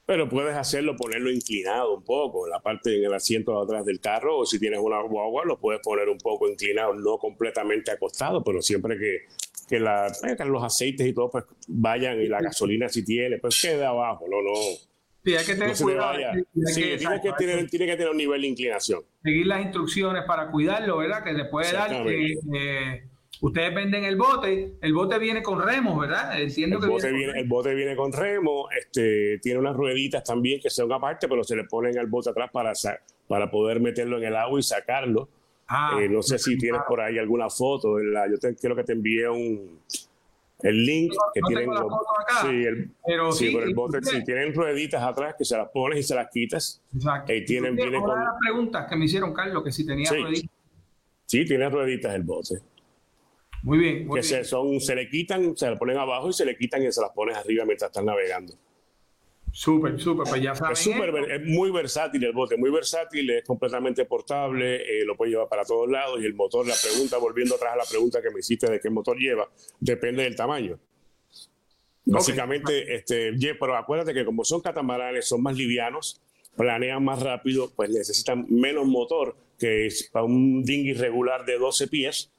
Pero 0.06 0.28
puedes 0.28 0.54
hacerlo, 0.54 0.96
ponerlo 0.96 1.30
inclinado 1.30 1.94
un 1.94 2.04
poco, 2.04 2.46
en 2.46 2.50
la 2.50 2.60
parte, 2.60 2.94
en 2.98 3.04
el 3.04 3.14
asiento 3.14 3.56
de 3.56 3.64
atrás 3.64 3.86
del 3.86 4.00
carro, 4.00 4.38
o 4.38 4.44
si 4.44 4.58
tienes 4.58 4.78
una 4.80 5.00
guagua, 5.00 5.46
lo 5.46 5.58
puedes 5.58 5.80
poner 5.80 6.10
un 6.10 6.18
poco 6.18 6.46
inclinado, 6.46 6.92
no 6.94 7.16
completamente 7.16 7.90
acostado, 7.90 8.44
pero 8.44 8.60
siempre 8.60 8.98
que, 8.98 9.20
que, 9.66 9.80
la, 9.80 10.08
eh, 10.08 10.44
los 10.44 10.62
aceites 10.62 11.06
y 11.06 11.14
todo 11.14 11.30
pues 11.30 11.44
vayan 11.68 12.20
y 12.20 12.26
la 12.26 12.42
gasolina 12.42 12.86
si 12.90 13.02
tiene, 13.02 13.38
pues 13.38 13.58
quede 13.62 13.84
abajo, 13.84 14.26
no, 14.28 14.42
no. 14.42 14.52
Sí, 15.24 15.34
hay 15.34 15.46
que 15.46 15.54
tener 15.54 15.74
cuidado. 15.74 16.18
Sí, 16.66 16.82
tiene, 16.98 17.20
que 17.22 17.32
tener, 17.32 17.70
tiene 17.70 17.86
que 17.86 17.96
tener 17.96 18.10
un 18.10 18.18
nivel 18.18 18.42
de 18.42 18.48
inclinación. 18.48 19.00
Seguir 19.22 19.46
las 19.46 19.62
instrucciones 19.62 20.24
para 20.26 20.50
cuidarlo, 20.50 20.98
¿verdad? 20.98 21.24
Que 21.24 21.34
se 21.34 21.44
puede 21.46 21.72
dar. 21.72 21.90
Eh, 22.06 23.04
Ustedes 23.44 23.74
venden 23.74 24.04
el 24.04 24.16
bote, 24.16 24.72
el 24.80 24.94
bote 24.94 25.18
viene 25.18 25.42
con 25.42 25.60
remos, 25.62 26.00
¿verdad? 26.00 26.40
Entiendo 26.40 26.76
el, 26.76 26.82
que 26.82 26.88
bote 26.88 27.12
viene, 27.12 27.38
el 27.38 27.46
bote 27.46 27.74
viene 27.74 27.94
con 27.94 28.10
remo, 28.10 28.70
este, 28.70 29.38
tiene 29.40 29.58
unas 29.58 29.76
rueditas 29.76 30.24
también 30.24 30.58
que 30.62 30.70
son 30.70 30.90
aparte, 30.90 31.28
pero 31.28 31.44
se 31.44 31.54
le 31.54 31.64
ponen 31.64 31.98
al 31.98 32.06
bote 32.06 32.30
atrás 32.30 32.48
para, 32.50 32.72
para 33.28 33.50
poder 33.50 33.80
meterlo 33.80 34.16
en 34.16 34.24
el 34.24 34.36
agua 34.36 34.58
y 34.58 34.62
sacarlo. 34.62 35.28
Ah, 35.68 35.98
eh, 36.00 36.08
no 36.08 36.22
sé 36.22 36.38
si 36.38 36.56
tienes 36.56 36.80
por 36.88 37.02
ahí 37.02 37.18
alguna 37.18 37.50
foto. 37.50 37.98
La, 37.98 38.26
yo 38.30 38.38
te, 38.38 38.56
quiero 38.56 38.74
que 38.74 38.82
te 38.82 38.94
envíe 38.94 39.26
un, 39.26 39.78
el 40.62 40.86
link 40.86 41.12
que 41.34 41.42
tienen. 41.46 41.68
sí, 42.40 42.64
el, 42.64 42.90
pero 43.06 43.30
sí, 43.30 43.54
el 43.54 43.74
bote, 43.74 43.98
sí, 44.04 44.24
tienen 44.24 44.54
rueditas 44.54 45.02
atrás 45.02 45.34
que 45.36 45.44
se 45.44 45.54
las 45.54 45.68
pones 45.68 45.98
y 45.98 46.02
se 46.02 46.14
las 46.14 46.30
quitas. 46.30 46.80
Exacto. 46.94 47.30
Eh, 47.30 47.42
tienen, 47.42 47.76
viene 47.76 48.00
con... 48.00 48.18
las 48.18 48.36
preguntas 48.40 48.86
que 48.88 48.96
me 48.96 49.04
hicieron, 49.04 49.34
Carlos, 49.34 49.62
que 49.62 49.70
si 49.70 49.84
tenía 49.84 50.08
rueditas. 50.10 50.50
Sí, 51.26 51.44
tiene 51.44 51.68
rueditas 51.68 52.14
el 52.14 52.22
bote. 52.22 52.54
Muy 53.64 53.78
bien. 53.78 54.08
que 54.10 54.22
Se, 54.22 54.44
son, 54.44 54.78
se 54.78 54.94
le 54.94 55.08
quitan, 55.08 55.56
se 55.56 55.70
le 55.70 55.76
ponen 55.76 55.96
abajo 55.96 56.28
y 56.28 56.34
se 56.34 56.44
le 56.44 56.54
quitan 56.54 56.82
y 56.84 56.92
se 56.92 57.00
las 57.00 57.10
pones 57.10 57.34
arriba 57.34 57.64
mientras 57.64 57.88
están 57.88 58.04
navegando. 58.04 58.54
Súper, 59.50 59.98
súper, 59.98 60.26
pues 60.28 60.42
ya 60.42 60.54
saben. 60.54 60.72
Es, 60.72 60.80
super, 60.80 61.14
es 61.30 61.46
muy 61.46 61.70
versátil 61.70 62.22
el 62.24 62.32
bote, 62.32 62.58
muy 62.58 62.70
versátil, 62.70 63.30
es 63.30 63.44
completamente 63.44 64.04
portable, 64.04 64.82
eh, 64.82 65.04
lo 65.06 65.16
puede 65.16 65.30
llevar 65.30 65.48
para 65.48 65.64
todos 65.64 65.88
lados 65.88 66.20
y 66.20 66.26
el 66.26 66.34
motor, 66.34 66.66
la 66.66 66.74
pregunta, 66.74 67.16
volviendo 67.16 67.54
atrás 67.54 67.72
a 67.72 67.76
la 67.76 67.84
pregunta 67.88 68.20
que 68.20 68.30
me 68.30 68.40
hiciste 68.40 68.70
de 68.70 68.80
qué 68.80 68.90
motor 68.90 69.16
lleva, 69.16 69.48
depende 69.80 70.24
del 70.24 70.36
tamaño. 70.36 70.78
Básicamente, 72.04 72.96
este, 72.96 73.32
pero 73.58 73.76
acuérdate 73.76 74.12
que 74.12 74.26
como 74.26 74.44
son 74.44 74.60
catamaranes, 74.60 75.26
son 75.26 75.42
más 75.42 75.56
livianos, 75.56 76.20
planean 76.54 77.02
más 77.02 77.22
rápido, 77.22 77.72
pues 77.74 77.88
necesitan 77.88 78.44
menos 78.50 78.86
motor 78.86 79.36
que 79.58 79.88
para 80.12 80.26
un 80.26 80.64
dinghy 80.64 80.92
regular 80.92 81.46
de 81.46 81.56
12 81.56 81.88
pies 81.88 82.30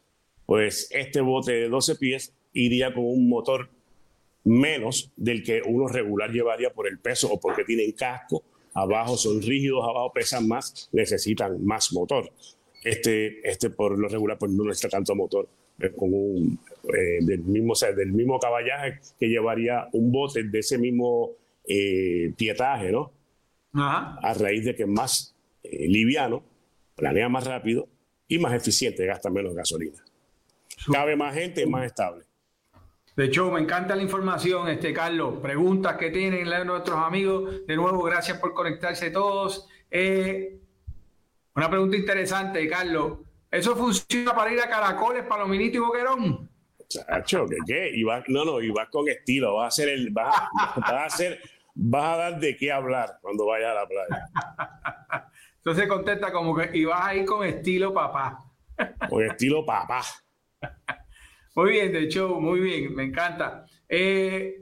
pues 0.46 0.88
este 0.92 1.22
bote 1.22 1.54
de 1.54 1.70
12 1.70 1.96
pies 1.96 2.34
iría 2.54 2.94
con 2.94 3.06
un 3.06 3.28
motor 3.28 3.70
menos 4.44 5.12
del 5.16 5.44
que 5.44 5.62
uno 5.66 5.88
regular 5.88 6.32
llevaría 6.32 6.72
por 6.72 6.88
el 6.88 7.00
peso 7.00 7.32
o 7.32 7.40
porque 7.40 7.64
tienen 7.64 7.92
casco, 7.94 8.44
abajo 8.74 9.18
son 9.18 9.42
rígidos, 9.42 9.84
abajo 9.84 10.12
pesan 10.14 10.48
más, 10.48 10.90
necesitan 10.92 11.64
más 11.66 11.92
motor. 11.94 12.32
Este, 12.84 13.48
este 13.50 13.72
por 13.72 13.98
lo 13.98 14.08
regular 14.08 14.38
pues 14.38 14.52
no 14.52 14.64
necesita 14.64 14.90
tanto 14.90 15.16
motor, 15.16 15.50
es 15.80 15.92
como 15.92 16.18
un, 16.18 16.60
eh, 16.84 17.20
del, 17.22 17.42
mismo, 17.44 17.74
o 17.74 17.76
sea, 17.76 17.92
del 17.92 18.14
mismo 18.14 18.40
caballaje 18.40 19.00
que 19.20 19.28
llevaría 19.28 19.88
un 19.94 20.12
bote 20.12 20.44
de 20.44 20.60
ese 20.60 20.78
mismo 20.78 21.32
eh, 21.68 22.32
pietaje, 22.38 22.92
¿no? 22.92 23.12
A 24.22 24.34
raíz 24.36 24.64
de 24.64 24.76
que 24.76 24.84
es 24.84 24.90
más 24.90 25.36
eh, 25.64 25.88
liviano, 25.90 26.44
planea 26.96 27.28
más 27.28 27.46
rápido 27.46 27.90
y 28.28 28.38
más 28.38 28.54
eficiente, 28.54 29.06
gasta 29.06 29.30
menos 29.30 29.54
gasolina. 29.54 30.05
Cabe 30.92 31.16
más 31.16 31.34
gente, 31.34 31.66
más 31.66 31.86
estable. 31.86 32.26
De 33.16 33.26
hecho, 33.26 33.50
me 33.50 33.62
encanta 33.62 33.96
la 33.96 34.02
información, 34.02 34.68
este 34.68 34.94
Carlos. 34.94 35.36
Preguntas 35.42 35.96
que 35.96 36.12
tienen 36.12 36.48
nuestros 36.68 36.98
amigos. 36.98 37.66
De 37.66 37.76
nuevo, 37.76 38.04
gracias 38.04 38.40
por 38.40 38.54
conectarse 38.54 39.10
todos. 39.10 39.68
Eh, 39.90 40.60
una 41.56 41.70
pregunta 41.70 41.96
interesante, 41.96 42.68
Carlos. 42.68 43.20
¿Eso 43.50 43.74
funciona 43.76 44.36
para 44.36 44.52
ir 44.52 44.60
a 44.60 44.68
Caracoles, 44.68 45.24
Palominito 45.24 45.78
y 45.78 45.80
Boquerón? 45.80 46.50
Chacho, 46.90 47.46
¿qué 47.48 47.58
qué? 47.66 47.92
Y 47.96 48.04
no, 48.04 48.44
no, 48.44 48.62
y 48.62 48.70
vas 48.70 48.90
con 48.90 49.08
estilo. 49.08 49.56
Vas 49.56 49.64
a 49.64 49.68
hacer 49.68 49.90
el, 49.90 50.10
vas, 50.12 50.50
a 50.76 51.06
hacer, 51.06 51.40
vas 51.74 52.04
a 52.04 52.18
dar 52.18 52.40
de 52.40 52.58
qué 52.58 52.74
hablar 52.74 53.18
cuando 53.22 53.46
vayas 53.46 53.72
a 53.72 53.74
la 53.76 53.88
playa. 53.88 55.30
Entonces 55.58 55.88
contesta 55.88 56.34
como 56.34 56.54
que 56.54 56.78
y 56.78 56.84
vas 56.84 57.02
a 57.02 57.16
ir 57.16 57.26
con 57.26 57.46
estilo 57.46 57.94
papá. 57.94 58.40
Con 59.10 59.24
estilo 59.24 59.66
papá. 59.66 60.02
Muy 61.56 61.72
bien, 61.72 61.92
de 61.94 62.04
hecho, 62.04 62.40
muy 62.40 62.60
bien, 62.60 62.94
me 62.94 63.04
encanta. 63.04 63.66
Eh, 63.88 64.62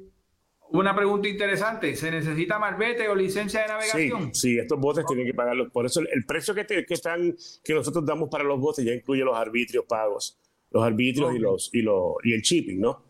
una 0.69 0.95
pregunta 0.95 1.27
interesante, 1.27 1.95
¿se 1.95 2.11
necesita 2.11 2.57
marbete 2.59 3.07
o 3.07 3.15
licencia 3.15 3.61
de 3.61 3.67
navegación? 3.67 4.33
Sí, 4.33 4.53
sí 4.53 4.59
estos 4.59 4.79
botes 4.79 5.05
tienen 5.05 5.25
que 5.25 5.33
pagarlo. 5.33 5.69
Por 5.69 5.85
eso 5.85 6.01
el, 6.01 6.25
precio 6.25 6.53
que, 6.55 6.85
están, 6.89 7.35
que 7.63 7.73
nosotros 7.73 8.05
damos 8.05 8.29
para 8.29 8.43
los 8.43 8.59
botes 8.59 8.83
ya 8.85 8.93
incluye 8.93 9.23
los 9.23 9.35
arbitrios 9.35 9.85
pagos, 9.85 10.39
los 10.71 10.83
arbitrios 10.83 11.35
y, 11.35 11.39
los, 11.39 11.69
y, 11.73 11.81
los, 11.81 12.15
y 12.23 12.33
el 12.33 12.41
shipping, 12.41 12.79
¿no? 12.79 13.03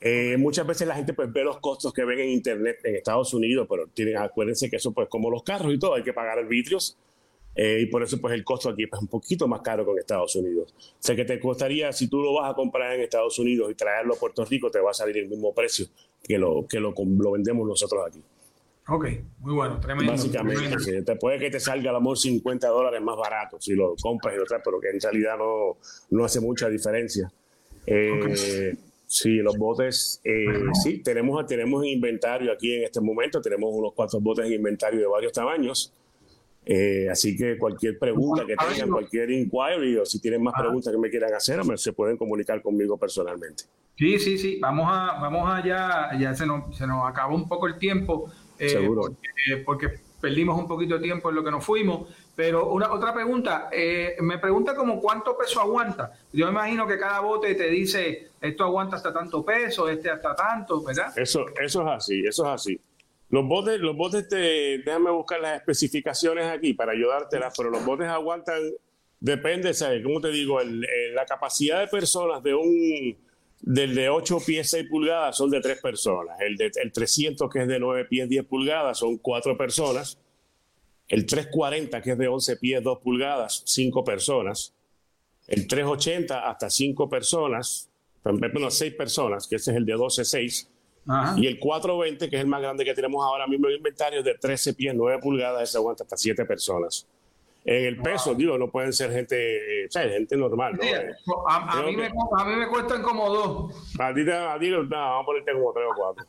Eh, 0.00 0.36
muchas 0.38 0.64
veces 0.64 0.86
la 0.86 0.94
gente 0.94 1.12
pues 1.12 1.32
ve 1.32 1.42
los 1.42 1.58
costos 1.58 1.92
que 1.92 2.04
ven 2.04 2.20
en 2.20 2.28
internet 2.28 2.78
en 2.84 2.96
Estados 2.96 3.34
Unidos, 3.34 3.66
pero 3.68 3.88
tienen, 3.88 4.16
acuérdense 4.16 4.70
que 4.70 4.76
eso 4.76 4.92
pues 4.92 5.08
como 5.08 5.28
los 5.28 5.42
carros 5.42 5.74
y 5.74 5.78
todo, 5.78 5.94
hay 5.94 6.04
que 6.04 6.12
pagar 6.12 6.38
arbitrios 6.38 6.96
eh, 7.60 7.80
y 7.80 7.86
por 7.86 8.04
eso 8.04 8.20
pues 8.20 8.32
el 8.34 8.44
costo 8.44 8.68
aquí 8.68 8.84
es 8.84 9.00
un 9.00 9.08
poquito 9.08 9.48
más 9.48 9.62
caro 9.62 9.84
que 9.84 9.90
en 9.90 9.98
Estados 9.98 10.36
Unidos. 10.36 10.72
O 10.78 10.96
sea 11.00 11.16
que 11.16 11.24
te 11.24 11.40
costaría, 11.40 11.92
si 11.92 12.06
tú 12.06 12.22
lo 12.22 12.34
vas 12.34 12.52
a 12.52 12.54
comprar 12.54 12.94
en 12.94 13.00
Estados 13.00 13.36
Unidos 13.40 13.68
y 13.72 13.74
traerlo 13.74 14.14
a 14.14 14.16
Puerto 14.16 14.44
Rico, 14.44 14.70
te 14.70 14.78
va 14.78 14.92
a 14.92 14.94
salir 14.94 15.18
el 15.18 15.28
mismo 15.28 15.52
precio 15.52 15.86
que 16.22 16.38
lo, 16.38 16.64
que 16.68 16.78
lo, 16.78 16.94
vendemos 17.32 17.66
nosotros 17.66 18.04
aquí. 18.06 18.22
Ok, 18.86 19.06
muy 19.40 19.54
bueno, 19.54 19.80
tremendo. 19.80 20.12
Básicamente, 20.12 21.02
te 21.02 21.16
puede 21.16 21.40
que 21.40 21.50
te 21.50 21.58
salga 21.58 21.90
a 21.90 21.94
lo 21.94 22.00
mejor 22.00 22.18
50 22.18 22.68
dólares 22.68 23.02
más 23.02 23.16
barato 23.16 23.60
si 23.60 23.74
lo 23.74 23.96
compras 24.00 24.36
y 24.36 24.38
lo 24.38 24.44
traes, 24.44 24.62
pero 24.64 24.78
que 24.78 24.90
en 24.90 25.00
realidad 25.00 25.36
no, 25.36 25.78
no 26.10 26.24
hace 26.24 26.40
mucha 26.40 26.68
diferencia. 26.68 27.28
Eh, 27.86 28.76
Sí, 29.10 29.36
los 29.36 29.56
botes, 29.56 30.20
eh, 30.22 30.44
sí, 30.84 30.98
tenemos, 30.98 31.46
tenemos 31.46 31.82
inventario 31.86 32.52
aquí 32.52 32.74
en 32.74 32.84
este 32.84 33.00
momento, 33.00 33.40
tenemos 33.40 33.70
unos 33.72 33.94
cuatro 33.94 34.20
botes 34.20 34.44
en 34.44 34.52
inventario 34.52 35.00
de 35.00 35.06
varios 35.06 35.32
tamaños. 35.32 35.94
Eh, 36.64 37.08
así 37.10 37.36
que 37.36 37.56
cualquier 37.56 37.98
pregunta 37.98 38.44
que 38.44 38.54
tengan, 38.54 38.90
cualquier 38.90 39.30
inquiry 39.30 39.96
o 39.96 40.04
si 40.04 40.20
tienen 40.20 40.42
más 40.42 40.54
preguntas 40.58 40.92
que 40.92 40.98
me 40.98 41.08
quieran 41.08 41.32
hacer, 41.32 41.60
se 41.78 41.92
pueden 41.92 42.16
comunicar 42.16 42.60
conmigo 42.60 42.98
personalmente. 42.98 43.64
Sí, 43.96 44.18
sí, 44.18 44.38
sí. 44.38 44.58
Vamos 44.60 44.86
a, 44.88 45.18
vamos 45.18 45.50
allá. 45.50 46.10
Ya 46.18 46.34
se 46.34 46.46
nos, 46.46 46.76
se 46.76 46.86
nos 46.86 47.08
acabó 47.08 47.34
un 47.34 47.48
poco 47.48 47.66
el 47.66 47.78
tiempo. 47.78 48.30
Eh, 48.58 48.68
Seguro. 48.68 49.02
Porque, 49.64 49.88
perdimos 50.20 50.58
un 50.58 50.66
poquito 50.66 50.96
de 50.96 51.00
tiempo 51.00 51.30
en 51.30 51.36
lo 51.36 51.44
que 51.44 51.50
nos 51.50 51.64
fuimos. 51.64 52.08
Pero 52.36 52.70
una 52.70 52.92
otra 52.92 53.12
pregunta, 53.12 53.68
eh, 53.72 54.16
me 54.20 54.38
pregunta 54.38 54.76
como 54.76 55.00
cuánto 55.00 55.36
peso 55.36 55.60
aguanta. 55.60 56.12
Yo 56.32 56.46
me 56.46 56.52
imagino 56.52 56.86
que 56.86 56.98
cada 56.98 57.20
bote 57.20 57.54
te 57.54 57.68
dice 57.68 58.28
esto 58.40 58.62
aguanta 58.62 58.96
hasta 58.96 59.12
tanto 59.12 59.44
peso, 59.44 59.88
este 59.88 60.10
hasta 60.10 60.36
tanto, 60.36 60.82
¿verdad? 60.82 61.12
Eso, 61.16 61.46
eso 61.60 61.82
es 61.82 61.88
así, 61.88 62.24
eso 62.24 62.44
es 62.44 62.50
así. 62.52 62.80
Los 63.30 63.46
botes, 63.46 63.78
los 63.80 63.94
botes 63.96 64.26
te, 64.28 64.78
déjame 64.78 65.10
buscar 65.10 65.40
las 65.40 65.56
especificaciones 65.58 66.46
aquí 66.46 66.72
para 66.72 66.92
ayudártelas, 66.92 67.52
pero 67.56 67.68
los 67.68 67.84
botes 67.84 68.08
aguantan, 68.08 68.60
depende, 69.20 69.74
¿sabes? 69.74 70.02
¿Cómo 70.02 70.20
te 70.20 70.30
digo? 70.30 70.58
la 70.62 71.26
capacidad 71.26 71.80
de 71.80 71.88
personas 71.88 72.42
de 72.42 72.54
un, 72.54 73.18
del 73.60 73.94
de 73.94 74.08
8 74.08 74.38
pies 74.46 74.70
6 74.70 74.86
pulgadas 74.88 75.36
son 75.36 75.50
de 75.50 75.60
3 75.60 75.80
personas. 75.80 76.40
El, 76.40 76.56
de, 76.56 76.70
el 76.82 76.90
300 76.90 77.50
que 77.50 77.62
es 77.62 77.68
de 77.68 77.78
9 77.78 78.06
pies 78.06 78.28
10 78.28 78.46
pulgadas 78.46 78.98
son 78.98 79.18
4 79.18 79.58
personas. 79.58 80.18
El 81.06 81.26
340 81.26 82.00
que 82.00 82.12
es 82.12 82.18
de 82.18 82.28
11 82.28 82.56
pies 82.56 82.82
2 82.82 82.98
pulgadas, 82.98 83.62
5 83.66 84.04
personas. 84.04 84.74
El 85.46 85.66
380 85.66 86.48
hasta 86.48 86.70
5 86.70 87.08
personas. 87.08 87.90
bueno, 88.22 88.70
seis 88.70 88.94
personas, 88.94 89.46
que 89.46 89.56
ese 89.56 89.70
es 89.70 89.76
el 89.76 89.86
de 89.86 89.94
12-6. 91.08 91.42
Y 91.42 91.46
el 91.46 91.58
420, 91.58 92.30
que 92.30 92.36
es 92.36 92.42
el 92.42 92.48
más 92.48 92.60
grande 92.60 92.84
que 92.84 92.94
tenemos 92.94 93.24
ahora 93.24 93.46
mismo 93.46 93.68
en 93.68 93.76
inventario, 93.76 94.22
de 94.22 94.34
13 94.34 94.74
pies, 94.74 94.94
9 94.94 95.18
pulgadas, 95.20 95.68
ese 95.68 95.78
aguanta 95.78 96.04
hasta 96.04 96.16
7 96.16 96.44
personas. 96.44 97.06
En 97.64 97.84
el 97.84 98.00
peso, 98.00 98.34
digo, 98.34 98.56
no 98.56 98.68
pueden 98.68 98.92
ser 98.92 99.12
gente, 99.12 99.86
o 99.86 99.90
sea, 99.90 100.08
gente 100.08 100.36
normal. 100.36 100.74
¿no? 100.76 100.82
Eh, 100.82 101.14
a, 101.48 101.82
mí 101.82 101.96
me, 101.96 102.06
a, 102.06 102.44
mí 102.44 102.56
me, 102.56 102.68
cuestan 102.68 103.02
como 103.02 103.28
dos. 103.28 103.92
A 103.98 104.14
ti, 104.14 104.22
a 104.30 104.58
ti 104.58 104.70
no, 104.70 104.88
vamos 104.88 105.22
a 105.22 105.26
ponerte 105.26 105.52
como 105.52 105.72
tres 105.72 105.86
o 105.90 105.94
cuatro. 105.94 106.26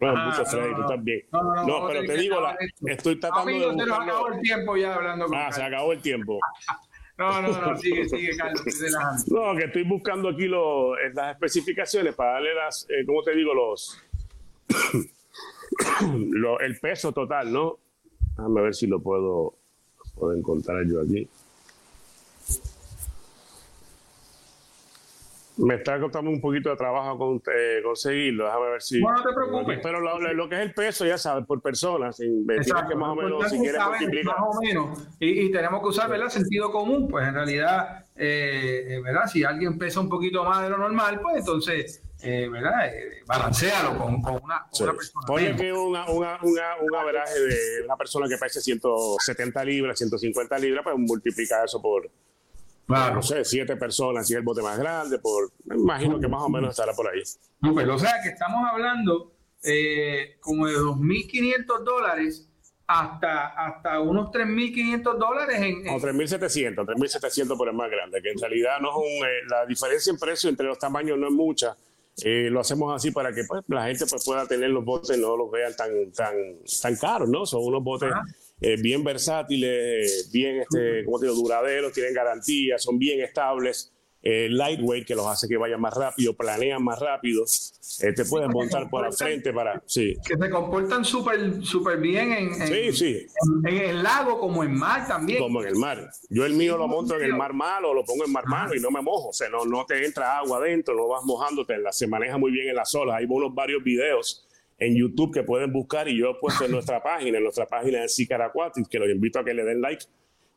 Bueno, 0.00 0.14
ah, 0.18 0.26
mucho 0.26 0.44
Freddy, 0.44 0.74
tú 0.74 0.86
también. 0.86 1.22
No, 1.32 1.42
no, 1.42 1.66
no 1.66 1.86
pero 1.86 2.04
te 2.04 2.16
digo, 2.16 2.40
la, 2.40 2.56
estoy 2.86 3.20
tratando 3.20 3.50
Amigo, 3.50 3.70
de. 3.70 3.74
Buscarlo. 3.74 4.04
Se 4.04 4.10
acabó 4.10 4.28
el 4.28 4.40
tiempo 4.40 4.76
ya 4.76 4.94
hablando 4.94 5.26
con 5.26 5.36
Ah, 5.36 5.52
se 5.52 5.62
acabó 5.62 5.92
el 5.92 6.00
tiempo. 6.00 6.38
no, 7.18 7.42
no, 7.42 7.60
no, 7.60 7.76
sigue, 7.76 8.08
sigue, 8.08 8.36
Carlos. 8.36 8.62
No, 9.28 9.54
que 9.56 9.64
estoy 9.66 9.84
buscando 9.84 10.28
aquí 10.28 10.46
lo, 10.46 10.96
las 11.14 11.34
especificaciones 11.34 12.14
para 12.14 12.32
darle 12.32 12.54
las, 12.54 12.86
eh, 12.90 13.04
¿cómo 13.06 13.22
te 13.22 13.34
digo? 13.34 13.54
Los. 13.54 14.02
lo, 16.30 16.58
el 16.60 16.78
peso 16.80 17.12
total, 17.12 17.52
¿no? 17.52 17.78
Déjame 18.36 18.62
ver 18.62 18.74
si 18.74 18.86
lo 18.86 19.00
puedo, 19.00 19.54
puedo 20.16 20.34
encontrar 20.34 20.84
yo 20.86 21.02
aquí. 21.02 21.28
Me 25.56 25.76
está 25.76 26.00
costando 26.00 26.30
un 26.30 26.40
poquito 26.40 26.70
de 26.70 26.76
trabajo 26.76 27.16
con, 27.16 27.42
eh, 27.54 27.80
conseguirlo. 27.82 28.46
Déjame 28.46 28.70
ver 28.70 28.82
si. 28.82 29.00
No, 29.00 29.14
te 29.22 29.32
preocupes. 29.32 29.78
Pero 29.82 30.00
lo, 30.00 30.48
que 30.48 30.56
es 30.56 30.60
el 30.62 30.74
peso, 30.74 31.06
ya 31.06 31.16
sabes, 31.16 31.46
por 31.46 31.62
persona. 31.62 32.12
Sin, 32.12 32.44
que 32.46 32.94
más 32.96 33.10
o 33.10 33.14
menos, 33.14 33.50
si 33.50 33.58
quieres 33.58 33.80
multiplicar. 33.86 34.34
Más 34.38 34.56
o 34.56 34.60
menos. 34.60 35.08
Y, 35.20 35.52
tenemos 35.52 35.80
que 35.80 35.88
usar, 35.88 36.10
¿verdad? 36.10 36.28
Sentido 36.28 36.72
común. 36.72 37.08
Pues 37.08 37.28
en 37.28 37.34
realidad, 37.34 38.04
eh, 38.16 39.00
¿verdad? 39.04 39.26
Si 39.26 39.44
alguien 39.44 39.78
pesa 39.78 40.00
un 40.00 40.08
poquito 40.08 40.44
más 40.44 40.62
de 40.62 40.70
lo 40.70 40.78
normal, 40.78 41.20
pues 41.20 41.36
entonces. 41.38 42.00
Eh, 42.26 42.48
¿verdad? 42.48 42.86
Eh, 42.86 43.22
balancealo 43.26 43.98
con, 43.98 44.22
con, 44.22 44.40
una, 44.42 44.66
con 44.70 44.88
una, 44.88 44.92
persona. 44.94 45.26
Ponle 45.26 45.56
que 45.56 45.72
una, 45.74 46.10
una, 46.10 46.38
una, 46.42 46.76
un 46.80 46.96
averaje 46.96 47.38
de 47.38 47.82
una 47.84 47.96
persona 47.96 48.26
que 48.26 48.38
pese 48.38 48.62
170 48.62 49.62
libras, 49.66 49.98
150 49.98 50.58
libras, 50.58 50.84
pues 50.84 50.96
multiplica 50.96 51.62
eso 51.62 51.82
por, 51.82 52.08
Claro. 52.86 53.16
No 53.16 53.22
sé, 53.22 53.44
siete 53.44 53.76
personas 53.76 54.30
y 54.30 54.34
el 54.34 54.42
bote 54.42 54.62
más 54.62 54.78
grande, 54.78 55.18
por, 55.18 55.50
me 55.64 55.76
imagino 55.76 56.20
que 56.20 56.28
más 56.28 56.42
o 56.42 56.48
menos 56.48 56.70
estará 56.70 56.92
por 56.92 57.08
ahí. 57.08 57.22
Pues, 57.60 57.88
o 57.88 57.98
sea 57.98 58.20
que 58.22 58.30
estamos 58.30 58.62
hablando 58.70 59.32
eh, 59.62 60.36
como 60.40 60.66
de 60.66 60.76
2.500 60.76 61.84
dólares 61.84 62.48
hasta, 62.86 63.46
hasta 63.46 64.00
unos 64.00 64.30
3.500 64.30 65.16
dólares 65.16 65.56
en... 65.56 65.86
en... 65.86 66.00
3.700, 66.00 66.74
3.700 66.84 67.56
por 67.56 67.68
el 67.68 67.74
más 67.74 67.90
grande, 67.90 68.20
que 68.20 68.30
en 68.30 68.38
realidad 68.38 68.78
no 68.80 68.90
es 68.90 68.96
un, 68.96 69.26
eh, 69.26 69.40
la 69.48 69.64
diferencia 69.64 70.10
en 70.10 70.18
precio 70.18 70.50
entre 70.50 70.66
los 70.66 70.78
tamaños 70.78 71.18
no 71.18 71.28
es 71.28 71.32
mucha. 71.32 71.76
Eh, 72.22 72.48
lo 72.50 72.60
hacemos 72.60 72.94
así 72.94 73.10
para 73.10 73.32
que 73.32 73.42
pues, 73.48 73.64
la 73.66 73.86
gente 73.86 74.04
pues, 74.08 74.24
pueda 74.24 74.46
tener 74.46 74.70
los 74.70 74.84
botes, 74.84 75.18
no 75.18 75.36
los 75.36 75.50
vean 75.50 75.74
tan, 75.74 76.12
tan, 76.12 76.34
tan 76.82 76.96
caros, 76.96 77.28
¿no? 77.28 77.46
Son 77.46 77.64
unos 77.64 77.82
botes... 77.82 78.12
Eh, 78.60 78.76
bien 78.80 79.02
versátiles, 79.04 80.30
bien, 80.32 80.60
este, 80.60 81.04
como 81.04 81.18
te 81.18 81.26
digo, 81.26 81.36
duraderos, 81.36 81.92
tienen 81.92 82.14
garantía, 82.14 82.78
son 82.78 82.98
bien 82.98 83.20
estables. 83.20 83.90
Eh, 84.26 84.48
lightweight 84.48 85.06
que 85.06 85.14
los 85.14 85.26
hace 85.26 85.46
que 85.46 85.58
vayan 85.58 85.78
más 85.78 85.92
rápido, 85.92 86.34
planean 86.34 86.82
más 86.82 86.98
rápido, 86.98 87.44
eh, 88.00 88.12
te 88.14 88.24
pueden 88.24 88.50
montar 88.52 88.88
por 88.88 89.02
la 89.02 89.12
frente 89.12 89.52
para... 89.52 89.82
Sí. 89.84 90.16
Que 90.26 90.38
se 90.38 90.48
comportan 90.50 91.04
súper 91.04 91.62
super 91.62 91.98
bien 91.98 92.32
en, 92.32 92.62
en, 92.62 93.66
el 93.66 94.02
lago 94.02 94.40
como 94.40 94.64
en 94.64 94.74
mar 94.74 95.06
también. 95.06 95.40
Como 95.40 95.60
en 95.60 95.68
el 95.68 95.76
mar. 95.76 96.10
Yo 96.30 96.46
el 96.46 96.54
mío 96.54 96.78
lo 96.78 96.88
monto 96.88 97.16
en 97.16 97.24
el 97.24 97.34
mar 97.34 97.52
malo, 97.52 97.92
lo 97.92 98.02
pongo 98.02 98.24
en 98.24 98.32
mar 98.32 98.46
malo 98.46 98.74
y 98.74 98.80
no 98.80 98.90
me 98.90 99.02
mojo, 99.02 99.28
o 99.28 99.32
sea, 99.34 99.50
no, 99.50 99.66
no 99.66 99.84
te 99.84 100.02
entra 100.02 100.38
agua 100.38 100.56
adentro, 100.56 100.94
no 100.94 101.06
vas 101.06 101.22
mojándote, 101.22 101.76
se 101.90 102.06
maneja 102.06 102.38
muy 102.38 102.50
bien 102.50 102.70
en 102.70 102.76
las 102.76 102.94
olas. 102.94 103.16
Hay 103.16 103.26
unos 103.28 103.54
varios 103.54 103.84
videos 103.84 104.46
en 104.78 104.96
YouTube 104.96 105.32
que 105.32 105.42
pueden 105.42 105.72
buscar 105.72 106.08
y 106.08 106.18
yo 106.18 106.30
he 106.30 106.34
puesto 106.34 106.64
en 106.64 106.72
nuestra 106.72 107.02
página, 107.02 107.38
en 107.38 107.44
nuestra 107.44 107.66
página 107.66 108.00
de 108.00 108.08
Sicar 108.08 108.42
Aquatics, 108.42 108.88
que 108.88 108.98
los 108.98 109.08
invito 109.08 109.38
a 109.38 109.44
que 109.44 109.54
le 109.54 109.64
den 109.64 109.80
like 109.80 110.04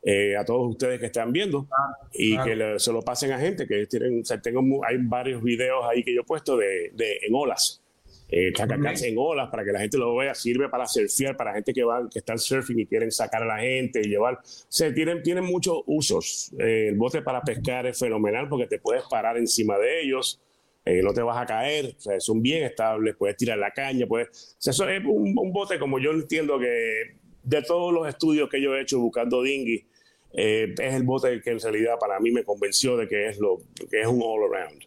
eh, 0.04 0.38
a 0.38 0.46
todos 0.46 0.70
ustedes 0.70 1.00
que 1.00 1.08
están 1.08 1.32
viendo 1.32 1.68
y 2.14 2.38
que 2.38 2.76
se 2.78 2.92
lo 2.92 3.02
pasen 3.02 3.32
a 3.32 3.40
gente 3.40 3.68
que 3.68 3.88
tienen, 3.88 4.22
o 4.22 4.26
sea, 4.26 4.42
tengo, 4.42 4.62
hay 4.86 4.98
varios 5.00 5.44
videos 5.44 5.86
ahí 5.90 6.04
que 6.04 6.14
yo 6.14 6.22
he 6.22 6.26
puesto 6.26 6.56
de, 6.56 6.92
de 6.94 7.20
en 7.24 7.34
olas. 7.34 7.82
Eh, 8.30 8.52
en 8.58 9.16
olas 9.18 9.50
para 9.50 9.64
que 9.64 9.72
la 9.72 9.80
gente 9.80 9.98
lo 9.98 10.16
vea, 10.16 10.36
sirve 10.36 10.68
para 10.68 10.86
surfear, 10.86 11.38
para 11.38 11.54
gente 11.54 11.74
que 11.74 11.84
va, 11.84 12.10
que 12.10 12.20
están 12.20 12.38
surfing 12.38 12.80
y 12.80 12.86
quieren 12.86 13.10
sacar 13.10 13.44
a 13.44 13.46
la 13.46 13.60
gente 13.60 14.02
y 14.04 14.10
llevar. 14.10 14.36
O 14.36 14.40
sea, 14.44 14.94
tienen, 14.94 15.24
tienen 15.24 15.46
muchos 15.46 15.80
usos. 15.86 16.52
Eh, 16.60 16.90
el 16.90 16.96
bote 16.96 17.22
para 17.22 17.42
pescar 17.42 17.86
es 17.88 17.98
fenomenal 17.98 18.50
porque 18.50 18.68
te 18.68 18.80
puedes 18.80 19.04
parar 19.10 19.38
encima 19.38 19.78
de 19.78 20.02
ellos. 20.02 20.42
Eh, 20.88 21.02
no 21.04 21.14
te 21.14 21.22
vas 21.22 21.38
a 21.38 21.46
caer, 21.46 21.96
o 21.98 22.00
sea, 22.00 22.18
son 22.22 22.42
bien 22.42 22.64
estables, 22.64 23.14
puedes 23.18 23.36
tirar 23.36 23.58
la 23.58 23.72
caña, 23.72 24.08
puedes... 24.08 24.30
O 24.30 24.56
sea, 24.58 24.72
eso 24.72 24.88
es 24.88 25.04
un, 25.06 25.52
bote 25.52 25.78
como 25.78 26.00
yo 26.00 26.12
entiendo 26.12 26.58
que 26.58 27.18
de 27.44 27.62
todos 27.64 27.94
los 27.94 28.08
estudios 28.08 28.50
que 28.50 28.62
yo 28.62 28.74
he 28.74 28.84
hecho 28.84 28.98
buscando 29.00 29.42
dinghy, 29.42 29.86
eh, 30.32 30.74
es 30.80 30.94
el 30.94 31.04
bote 31.04 31.42
que 31.42 31.52
en 31.52 31.60
realidad 31.60 31.96
para 32.00 32.22
mí 32.22 32.32
me 32.32 32.46
convenció 32.46 32.96
de 32.96 33.06
que 33.06 33.28
es, 33.28 33.38
lo, 33.38 33.58
que 33.92 34.00
es 34.00 34.08
un 34.08 34.22
all-around. 34.24 34.82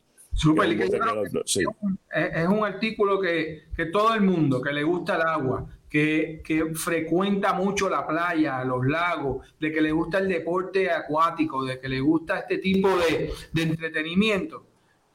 es, 2.14 2.48
un 2.48 2.64
artículo 2.64 3.20
que, 3.20 3.64
que, 3.76 3.86
todo 3.86 4.14
el 4.14 4.22
mundo 4.22 4.62
que 4.62 4.72
le 4.72 4.82
gusta 4.82 5.16
el 5.16 5.22
agua, 5.22 5.68
que, 5.90 6.40
que, 6.42 6.74
frecuenta 6.76 7.52
mucho 7.52 7.90
la 7.90 8.06
playa, 8.06 8.64
los 8.64 8.86
lagos, 8.86 9.46
de 9.60 9.70
que 9.70 9.82
le 9.82 9.92
gusta 9.92 10.16
el 10.16 10.28
deporte 10.28 10.90
acuático, 10.90 11.62
de 11.62 11.78
que 11.78 11.90
le 11.90 12.00
gusta 12.00 12.38
este 12.38 12.56
tipo 12.56 12.88
de, 12.88 13.30
de 13.52 13.62
entretenimiento, 13.62 14.69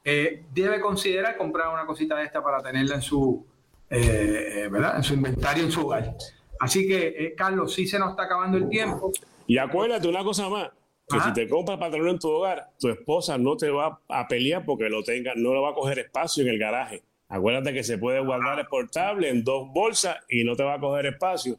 eh, 0.08 0.44
debe 0.54 0.80
considerar 0.80 1.36
comprar 1.36 1.74
una 1.74 1.84
cosita 1.84 2.14
de 2.14 2.26
esta 2.26 2.40
para 2.40 2.62
tenerla 2.62 2.94
en 2.94 3.02
su, 3.02 3.44
eh, 3.90 4.68
¿verdad? 4.70 4.98
en 4.98 5.02
su 5.02 5.14
inventario, 5.14 5.64
en 5.64 5.72
su 5.72 5.84
hogar. 5.84 6.14
Así 6.60 6.86
que, 6.86 7.08
eh, 7.08 7.34
Carlos, 7.36 7.74
sí 7.74 7.88
se 7.88 7.98
nos 7.98 8.10
está 8.10 8.22
acabando 8.22 8.56
el 8.56 8.68
tiempo. 8.68 9.10
Y 9.48 9.58
acuérdate 9.58 10.06
una 10.06 10.22
cosa 10.22 10.48
más, 10.48 10.70
que 11.08 11.18
si 11.18 11.32
te 11.32 11.48
compras 11.48 11.76
para 11.78 11.90
tenerlo 11.90 12.12
en 12.12 12.20
tu 12.20 12.28
hogar, 12.28 12.70
tu 12.78 12.88
esposa 12.88 13.36
no 13.36 13.56
te 13.56 13.68
va 13.68 14.00
a 14.08 14.28
pelear 14.28 14.64
porque 14.64 14.88
lo 14.88 15.02
tenga, 15.02 15.32
no 15.34 15.52
lo 15.52 15.62
va 15.62 15.70
a 15.70 15.74
coger 15.74 15.98
espacio 15.98 16.44
en 16.44 16.50
el 16.50 16.58
garaje. 16.60 17.02
Acuérdate 17.28 17.74
que 17.74 17.82
se 17.82 17.98
puede 17.98 18.20
guardar 18.20 18.60
el 18.60 18.66
portable 18.66 19.28
en 19.28 19.42
dos 19.42 19.68
bolsas 19.72 20.18
y 20.28 20.44
no 20.44 20.54
te 20.54 20.62
va 20.62 20.74
a 20.74 20.80
coger 20.80 21.06
espacio 21.06 21.58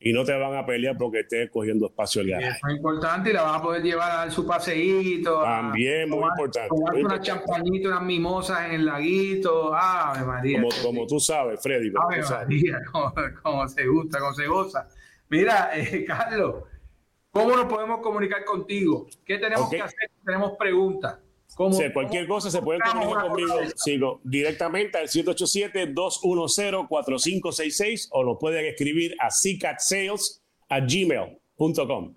y 0.00 0.12
no 0.12 0.24
te 0.24 0.36
van 0.36 0.54
a 0.54 0.64
pelear 0.64 0.96
porque 0.96 1.20
estés 1.20 1.50
cogiendo 1.50 1.86
espacio 1.86 2.22
el 2.22 2.30
garaje. 2.30 2.60
es 2.68 2.76
importante 2.76 3.30
y 3.30 3.32
la 3.32 3.42
vas 3.42 3.58
a 3.58 3.62
poder 3.62 3.82
llevar 3.82 4.10
a 4.10 4.14
dar 4.16 4.30
su 4.30 4.46
paseíto. 4.46 5.42
También, 5.42 6.08
muy 6.08 6.20
importante. 6.20 6.68
Tomar 6.68 6.94
unas 6.94 7.20
champañitas, 7.20 7.92
unas 7.92 8.02
mimosas 8.02 8.66
en 8.66 8.74
el 8.74 8.86
laguito. 8.86 9.74
Ave 9.74 10.24
María. 10.24 10.62
Como, 10.82 11.06
tú 11.06 11.18
sabes, 11.18 11.60
Freddy. 11.60 11.92
Ave 11.96 12.22
María, 12.22 12.78
como, 13.42 13.68
se 13.68 13.86
gusta, 13.86 14.20
como 14.20 14.34
se 14.34 14.46
goza. 14.46 14.88
Mira, 15.28 15.70
eh, 15.74 16.04
Carlos, 16.06 16.64
¿cómo 17.30 17.56
nos 17.56 17.66
podemos 17.66 18.00
comunicar 18.00 18.44
contigo? 18.44 19.08
¿Qué 19.24 19.38
tenemos 19.38 19.68
que 19.68 19.82
hacer? 19.82 20.10
Tenemos 20.24 20.56
preguntas 20.56 21.18
cualquier 21.92 22.26
cosa 22.26 22.50
se 22.50 22.62
pueden 22.62 22.80
comunicar 22.80 23.28
conmigo 23.28 23.54
sigo, 23.74 24.22
directamente 24.24 24.96
al 24.98 25.08
787-210-4566 25.08 28.08
o 28.12 28.22
lo 28.22 28.38
pueden 28.38 28.64
escribir 28.66 29.14
a 29.20 29.28
ccatsales 29.28 30.42
a 30.68 30.80
gmail.com. 30.80 32.14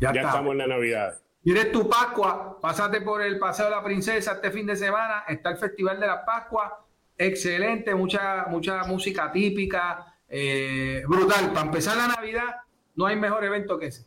estamos 0.00 0.52
en 0.52 0.58
la 0.58 0.66
Navidad. 0.66 1.20
¿Quieres 1.44 1.70
tu 1.72 1.86
Pascua? 1.88 2.58
Pásate 2.58 3.02
por 3.02 3.20
el 3.20 3.38
Paseo 3.38 3.66
de 3.66 3.72
la 3.72 3.84
Princesa 3.84 4.32
este 4.32 4.50
fin 4.50 4.64
de 4.64 4.74
semana. 4.74 5.24
Está 5.28 5.50
el 5.50 5.58
Festival 5.58 6.00
de 6.00 6.06
la 6.06 6.24
Pascua. 6.24 6.86
excelente, 7.18 7.94
mucha, 7.94 8.46
mucha 8.48 8.82
música 8.84 9.30
típica, 9.30 10.20
eh, 10.26 11.02
brutal. 11.06 11.52
Para 11.52 11.66
empezar 11.66 11.98
la 11.98 12.08
Navidad, 12.08 12.56
no 12.94 13.04
hay 13.04 13.16
mejor 13.16 13.44
evento 13.44 13.78
que 13.78 13.88
ese. 13.88 14.06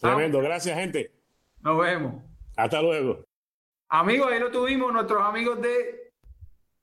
Tremendo, 0.00 0.40
gracias 0.40 0.78
gente. 0.78 1.23
Nos 1.64 1.78
vemos. 1.78 2.22
Hasta 2.56 2.82
luego. 2.82 3.24
Amigos, 3.88 4.30
ahí 4.30 4.38
lo 4.38 4.50
tuvimos, 4.50 4.92
nuestros 4.92 5.22
amigos 5.22 5.62
de 5.62 6.12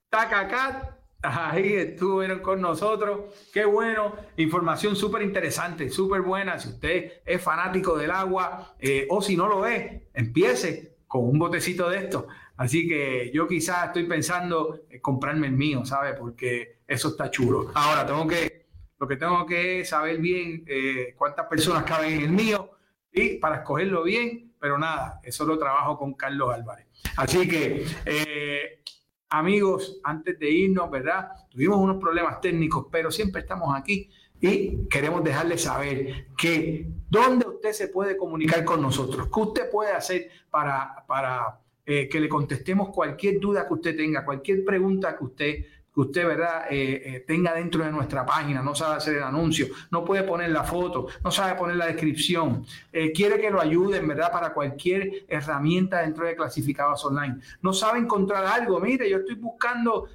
Tacacat. 0.09 0.99
Ahí 1.21 1.73
estuvieron 1.73 2.39
con 2.39 2.59
nosotros. 2.59 3.31
Qué 3.53 3.63
bueno. 3.63 4.15
Información 4.37 4.95
súper 4.95 5.21
interesante, 5.21 5.87
súper 5.91 6.21
buena. 6.21 6.57
Si 6.57 6.69
usted 6.69 7.21
es 7.23 7.39
fanático 7.43 7.95
del 7.95 8.09
agua 8.09 8.73
eh, 8.79 9.05
o 9.11 9.21
si 9.21 9.37
no 9.37 9.47
lo 9.47 9.67
es, 9.67 10.01
empiece 10.15 10.97
con 11.05 11.29
un 11.29 11.37
botecito 11.37 11.87
de 11.87 11.99
esto. 11.99 12.27
Así 12.57 12.87
que 12.87 13.29
yo 13.31 13.47
quizás 13.47 13.87
estoy 13.87 14.05
pensando 14.05 14.79
en 14.89 14.99
comprarme 14.99 15.45
el 15.45 15.53
mío, 15.53 15.85
¿sabe? 15.85 16.15
Porque 16.15 16.79
eso 16.87 17.09
está 17.09 17.29
chulo. 17.29 17.71
Ahora 17.75 18.03
tengo 18.03 18.27
que, 18.27 18.65
lo 18.97 19.07
que 19.07 19.15
tengo 19.15 19.45
que 19.45 19.85
saber 19.85 20.17
bien 20.17 20.63
eh, 20.67 21.13
cuántas 21.15 21.45
personas 21.45 21.83
caben 21.83 22.13
en 22.13 22.21
el 22.21 22.31
mío 22.31 22.71
y 23.11 23.37
para 23.37 23.57
escogerlo 23.57 24.03
bien, 24.03 24.50
pero 24.62 24.78
nada, 24.78 25.19
eso 25.24 25.43
lo 25.43 25.58
trabajo 25.58 25.97
con 25.97 26.13
Carlos 26.13 26.54
Álvarez. 26.54 26.86
Así 27.17 27.47
que, 27.47 27.84
eh, 28.06 28.84
amigos, 29.32 30.00
antes 30.04 30.38
de 30.38 30.52
irnos, 30.52 30.91
¿verdad? 30.91 31.30
Tuvimos 31.50 31.80
unos 31.80 31.97
problemas 31.97 32.39
técnicos, 32.39 32.86
pero 32.91 33.10
siempre 33.10 33.41
estamos 33.41 33.76
aquí 33.76 34.08
y 34.39 34.88
queremos 34.88 35.24
dejarles 35.24 35.63
saber 35.63 36.28
que 36.38 36.88
dónde 37.10 37.47
usted 37.47 37.71
se 37.71 37.88
puede 37.88 38.15
comunicar 38.15 38.63
con 38.63 38.84
nosotros, 38.84 39.30
qué 39.34 39.39
usted 39.39 39.69
puede 39.71 39.93
hacer 39.93 40.30
para, 40.52 41.06
para 41.08 41.60
eh, 41.84 42.08
que 42.08 42.19
le 42.19 42.30
contestemos 42.30 42.89
cualquier 42.89 43.39
duda 43.39 43.67
que 43.67 43.74
usted 43.74 43.97
tenga, 43.97 44.24
cualquier 44.24 44.63
pregunta 44.63 45.17
que 45.17 45.24
usted 45.24 45.65
que 45.93 46.01
usted, 46.01 46.25
¿verdad?, 46.25 46.65
eh, 46.69 47.01
eh, 47.06 47.19
tenga 47.27 47.54
dentro 47.54 47.84
de 47.84 47.91
nuestra 47.91 48.25
página, 48.25 48.62
no 48.62 48.73
sabe 48.73 48.95
hacer 48.95 49.17
el 49.17 49.23
anuncio, 49.23 49.67
no 49.91 50.06
puede 50.06 50.23
poner 50.23 50.49
la 50.49 50.63
foto, 50.63 51.08
no 51.23 51.32
sabe 51.32 51.56
poner 51.56 51.75
la 51.75 51.88
descripción, 51.88 52.65
eh, 52.93 53.12
quiere 53.12 53.39
que 53.41 53.51
lo 53.51 53.60
ayuden, 53.60 54.08
¿verdad?, 54.08 54.32
para 54.32 54.54
cualquier 54.54 55.25
herramienta 55.27 55.99
dentro 55.99 56.25
de 56.25 56.36
clasificados 56.36 57.04
online. 57.04 57.39
No 57.62 57.73
sabe 57.73 57.99
encontrar 57.99 58.45
algo, 58.45 58.80
mire, 58.80 59.10
yo 59.10 59.17
estoy 59.17 59.36
buscando 59.36 60.08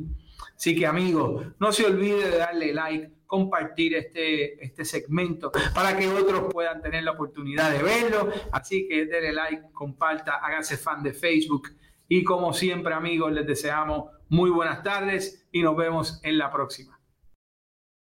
Así 0.56 0.76
que 0.76 0.86
amigos, 0.86 1.46
no 1.58 1.72
se 1.72 1.86
olvide 1.86 2.30
de 2.30 2.38
darle 2.38 2.72
like, 2.72 3.10
compartir 3.26 3.94
este, 3.94 4.62
este 4.62 4.84
segmento 4.84 5.50
para 5.74 5.96
que 5.96 6.06
otros 6.06 6.52
puedan 6.52 6.82
tener 6.82 7.04
la 7.04 7.12
oportunidad 7.12 7.70
de 7.70 7.82
verlo. 7.82 8.30
Así 8.52 8.86
que 8.86 9.06
denle 9.06 9.32
like, 9.32 9.62
comparta, 9.72 10.36
hágase 10.36 10.76
fan 10.76 11.02
de 11.02 11.14
Facebook. 11.14 11.68
Y 12.08 12.24
como 12.24 12.52
siempre 12.52 12.94
amigos, 12.94 13.32
les 13.32 13.46
deseamos 13.46 14.10
muy 14.28 14.50
buenas 14.50 14.82
tardes 14.82 15.48
y 15.50 15.62
nos 15.62 15.76
vemos 15.76 16.20
en 16.22 16.36
la 16.36 16.50
próxima. 16.52 16.91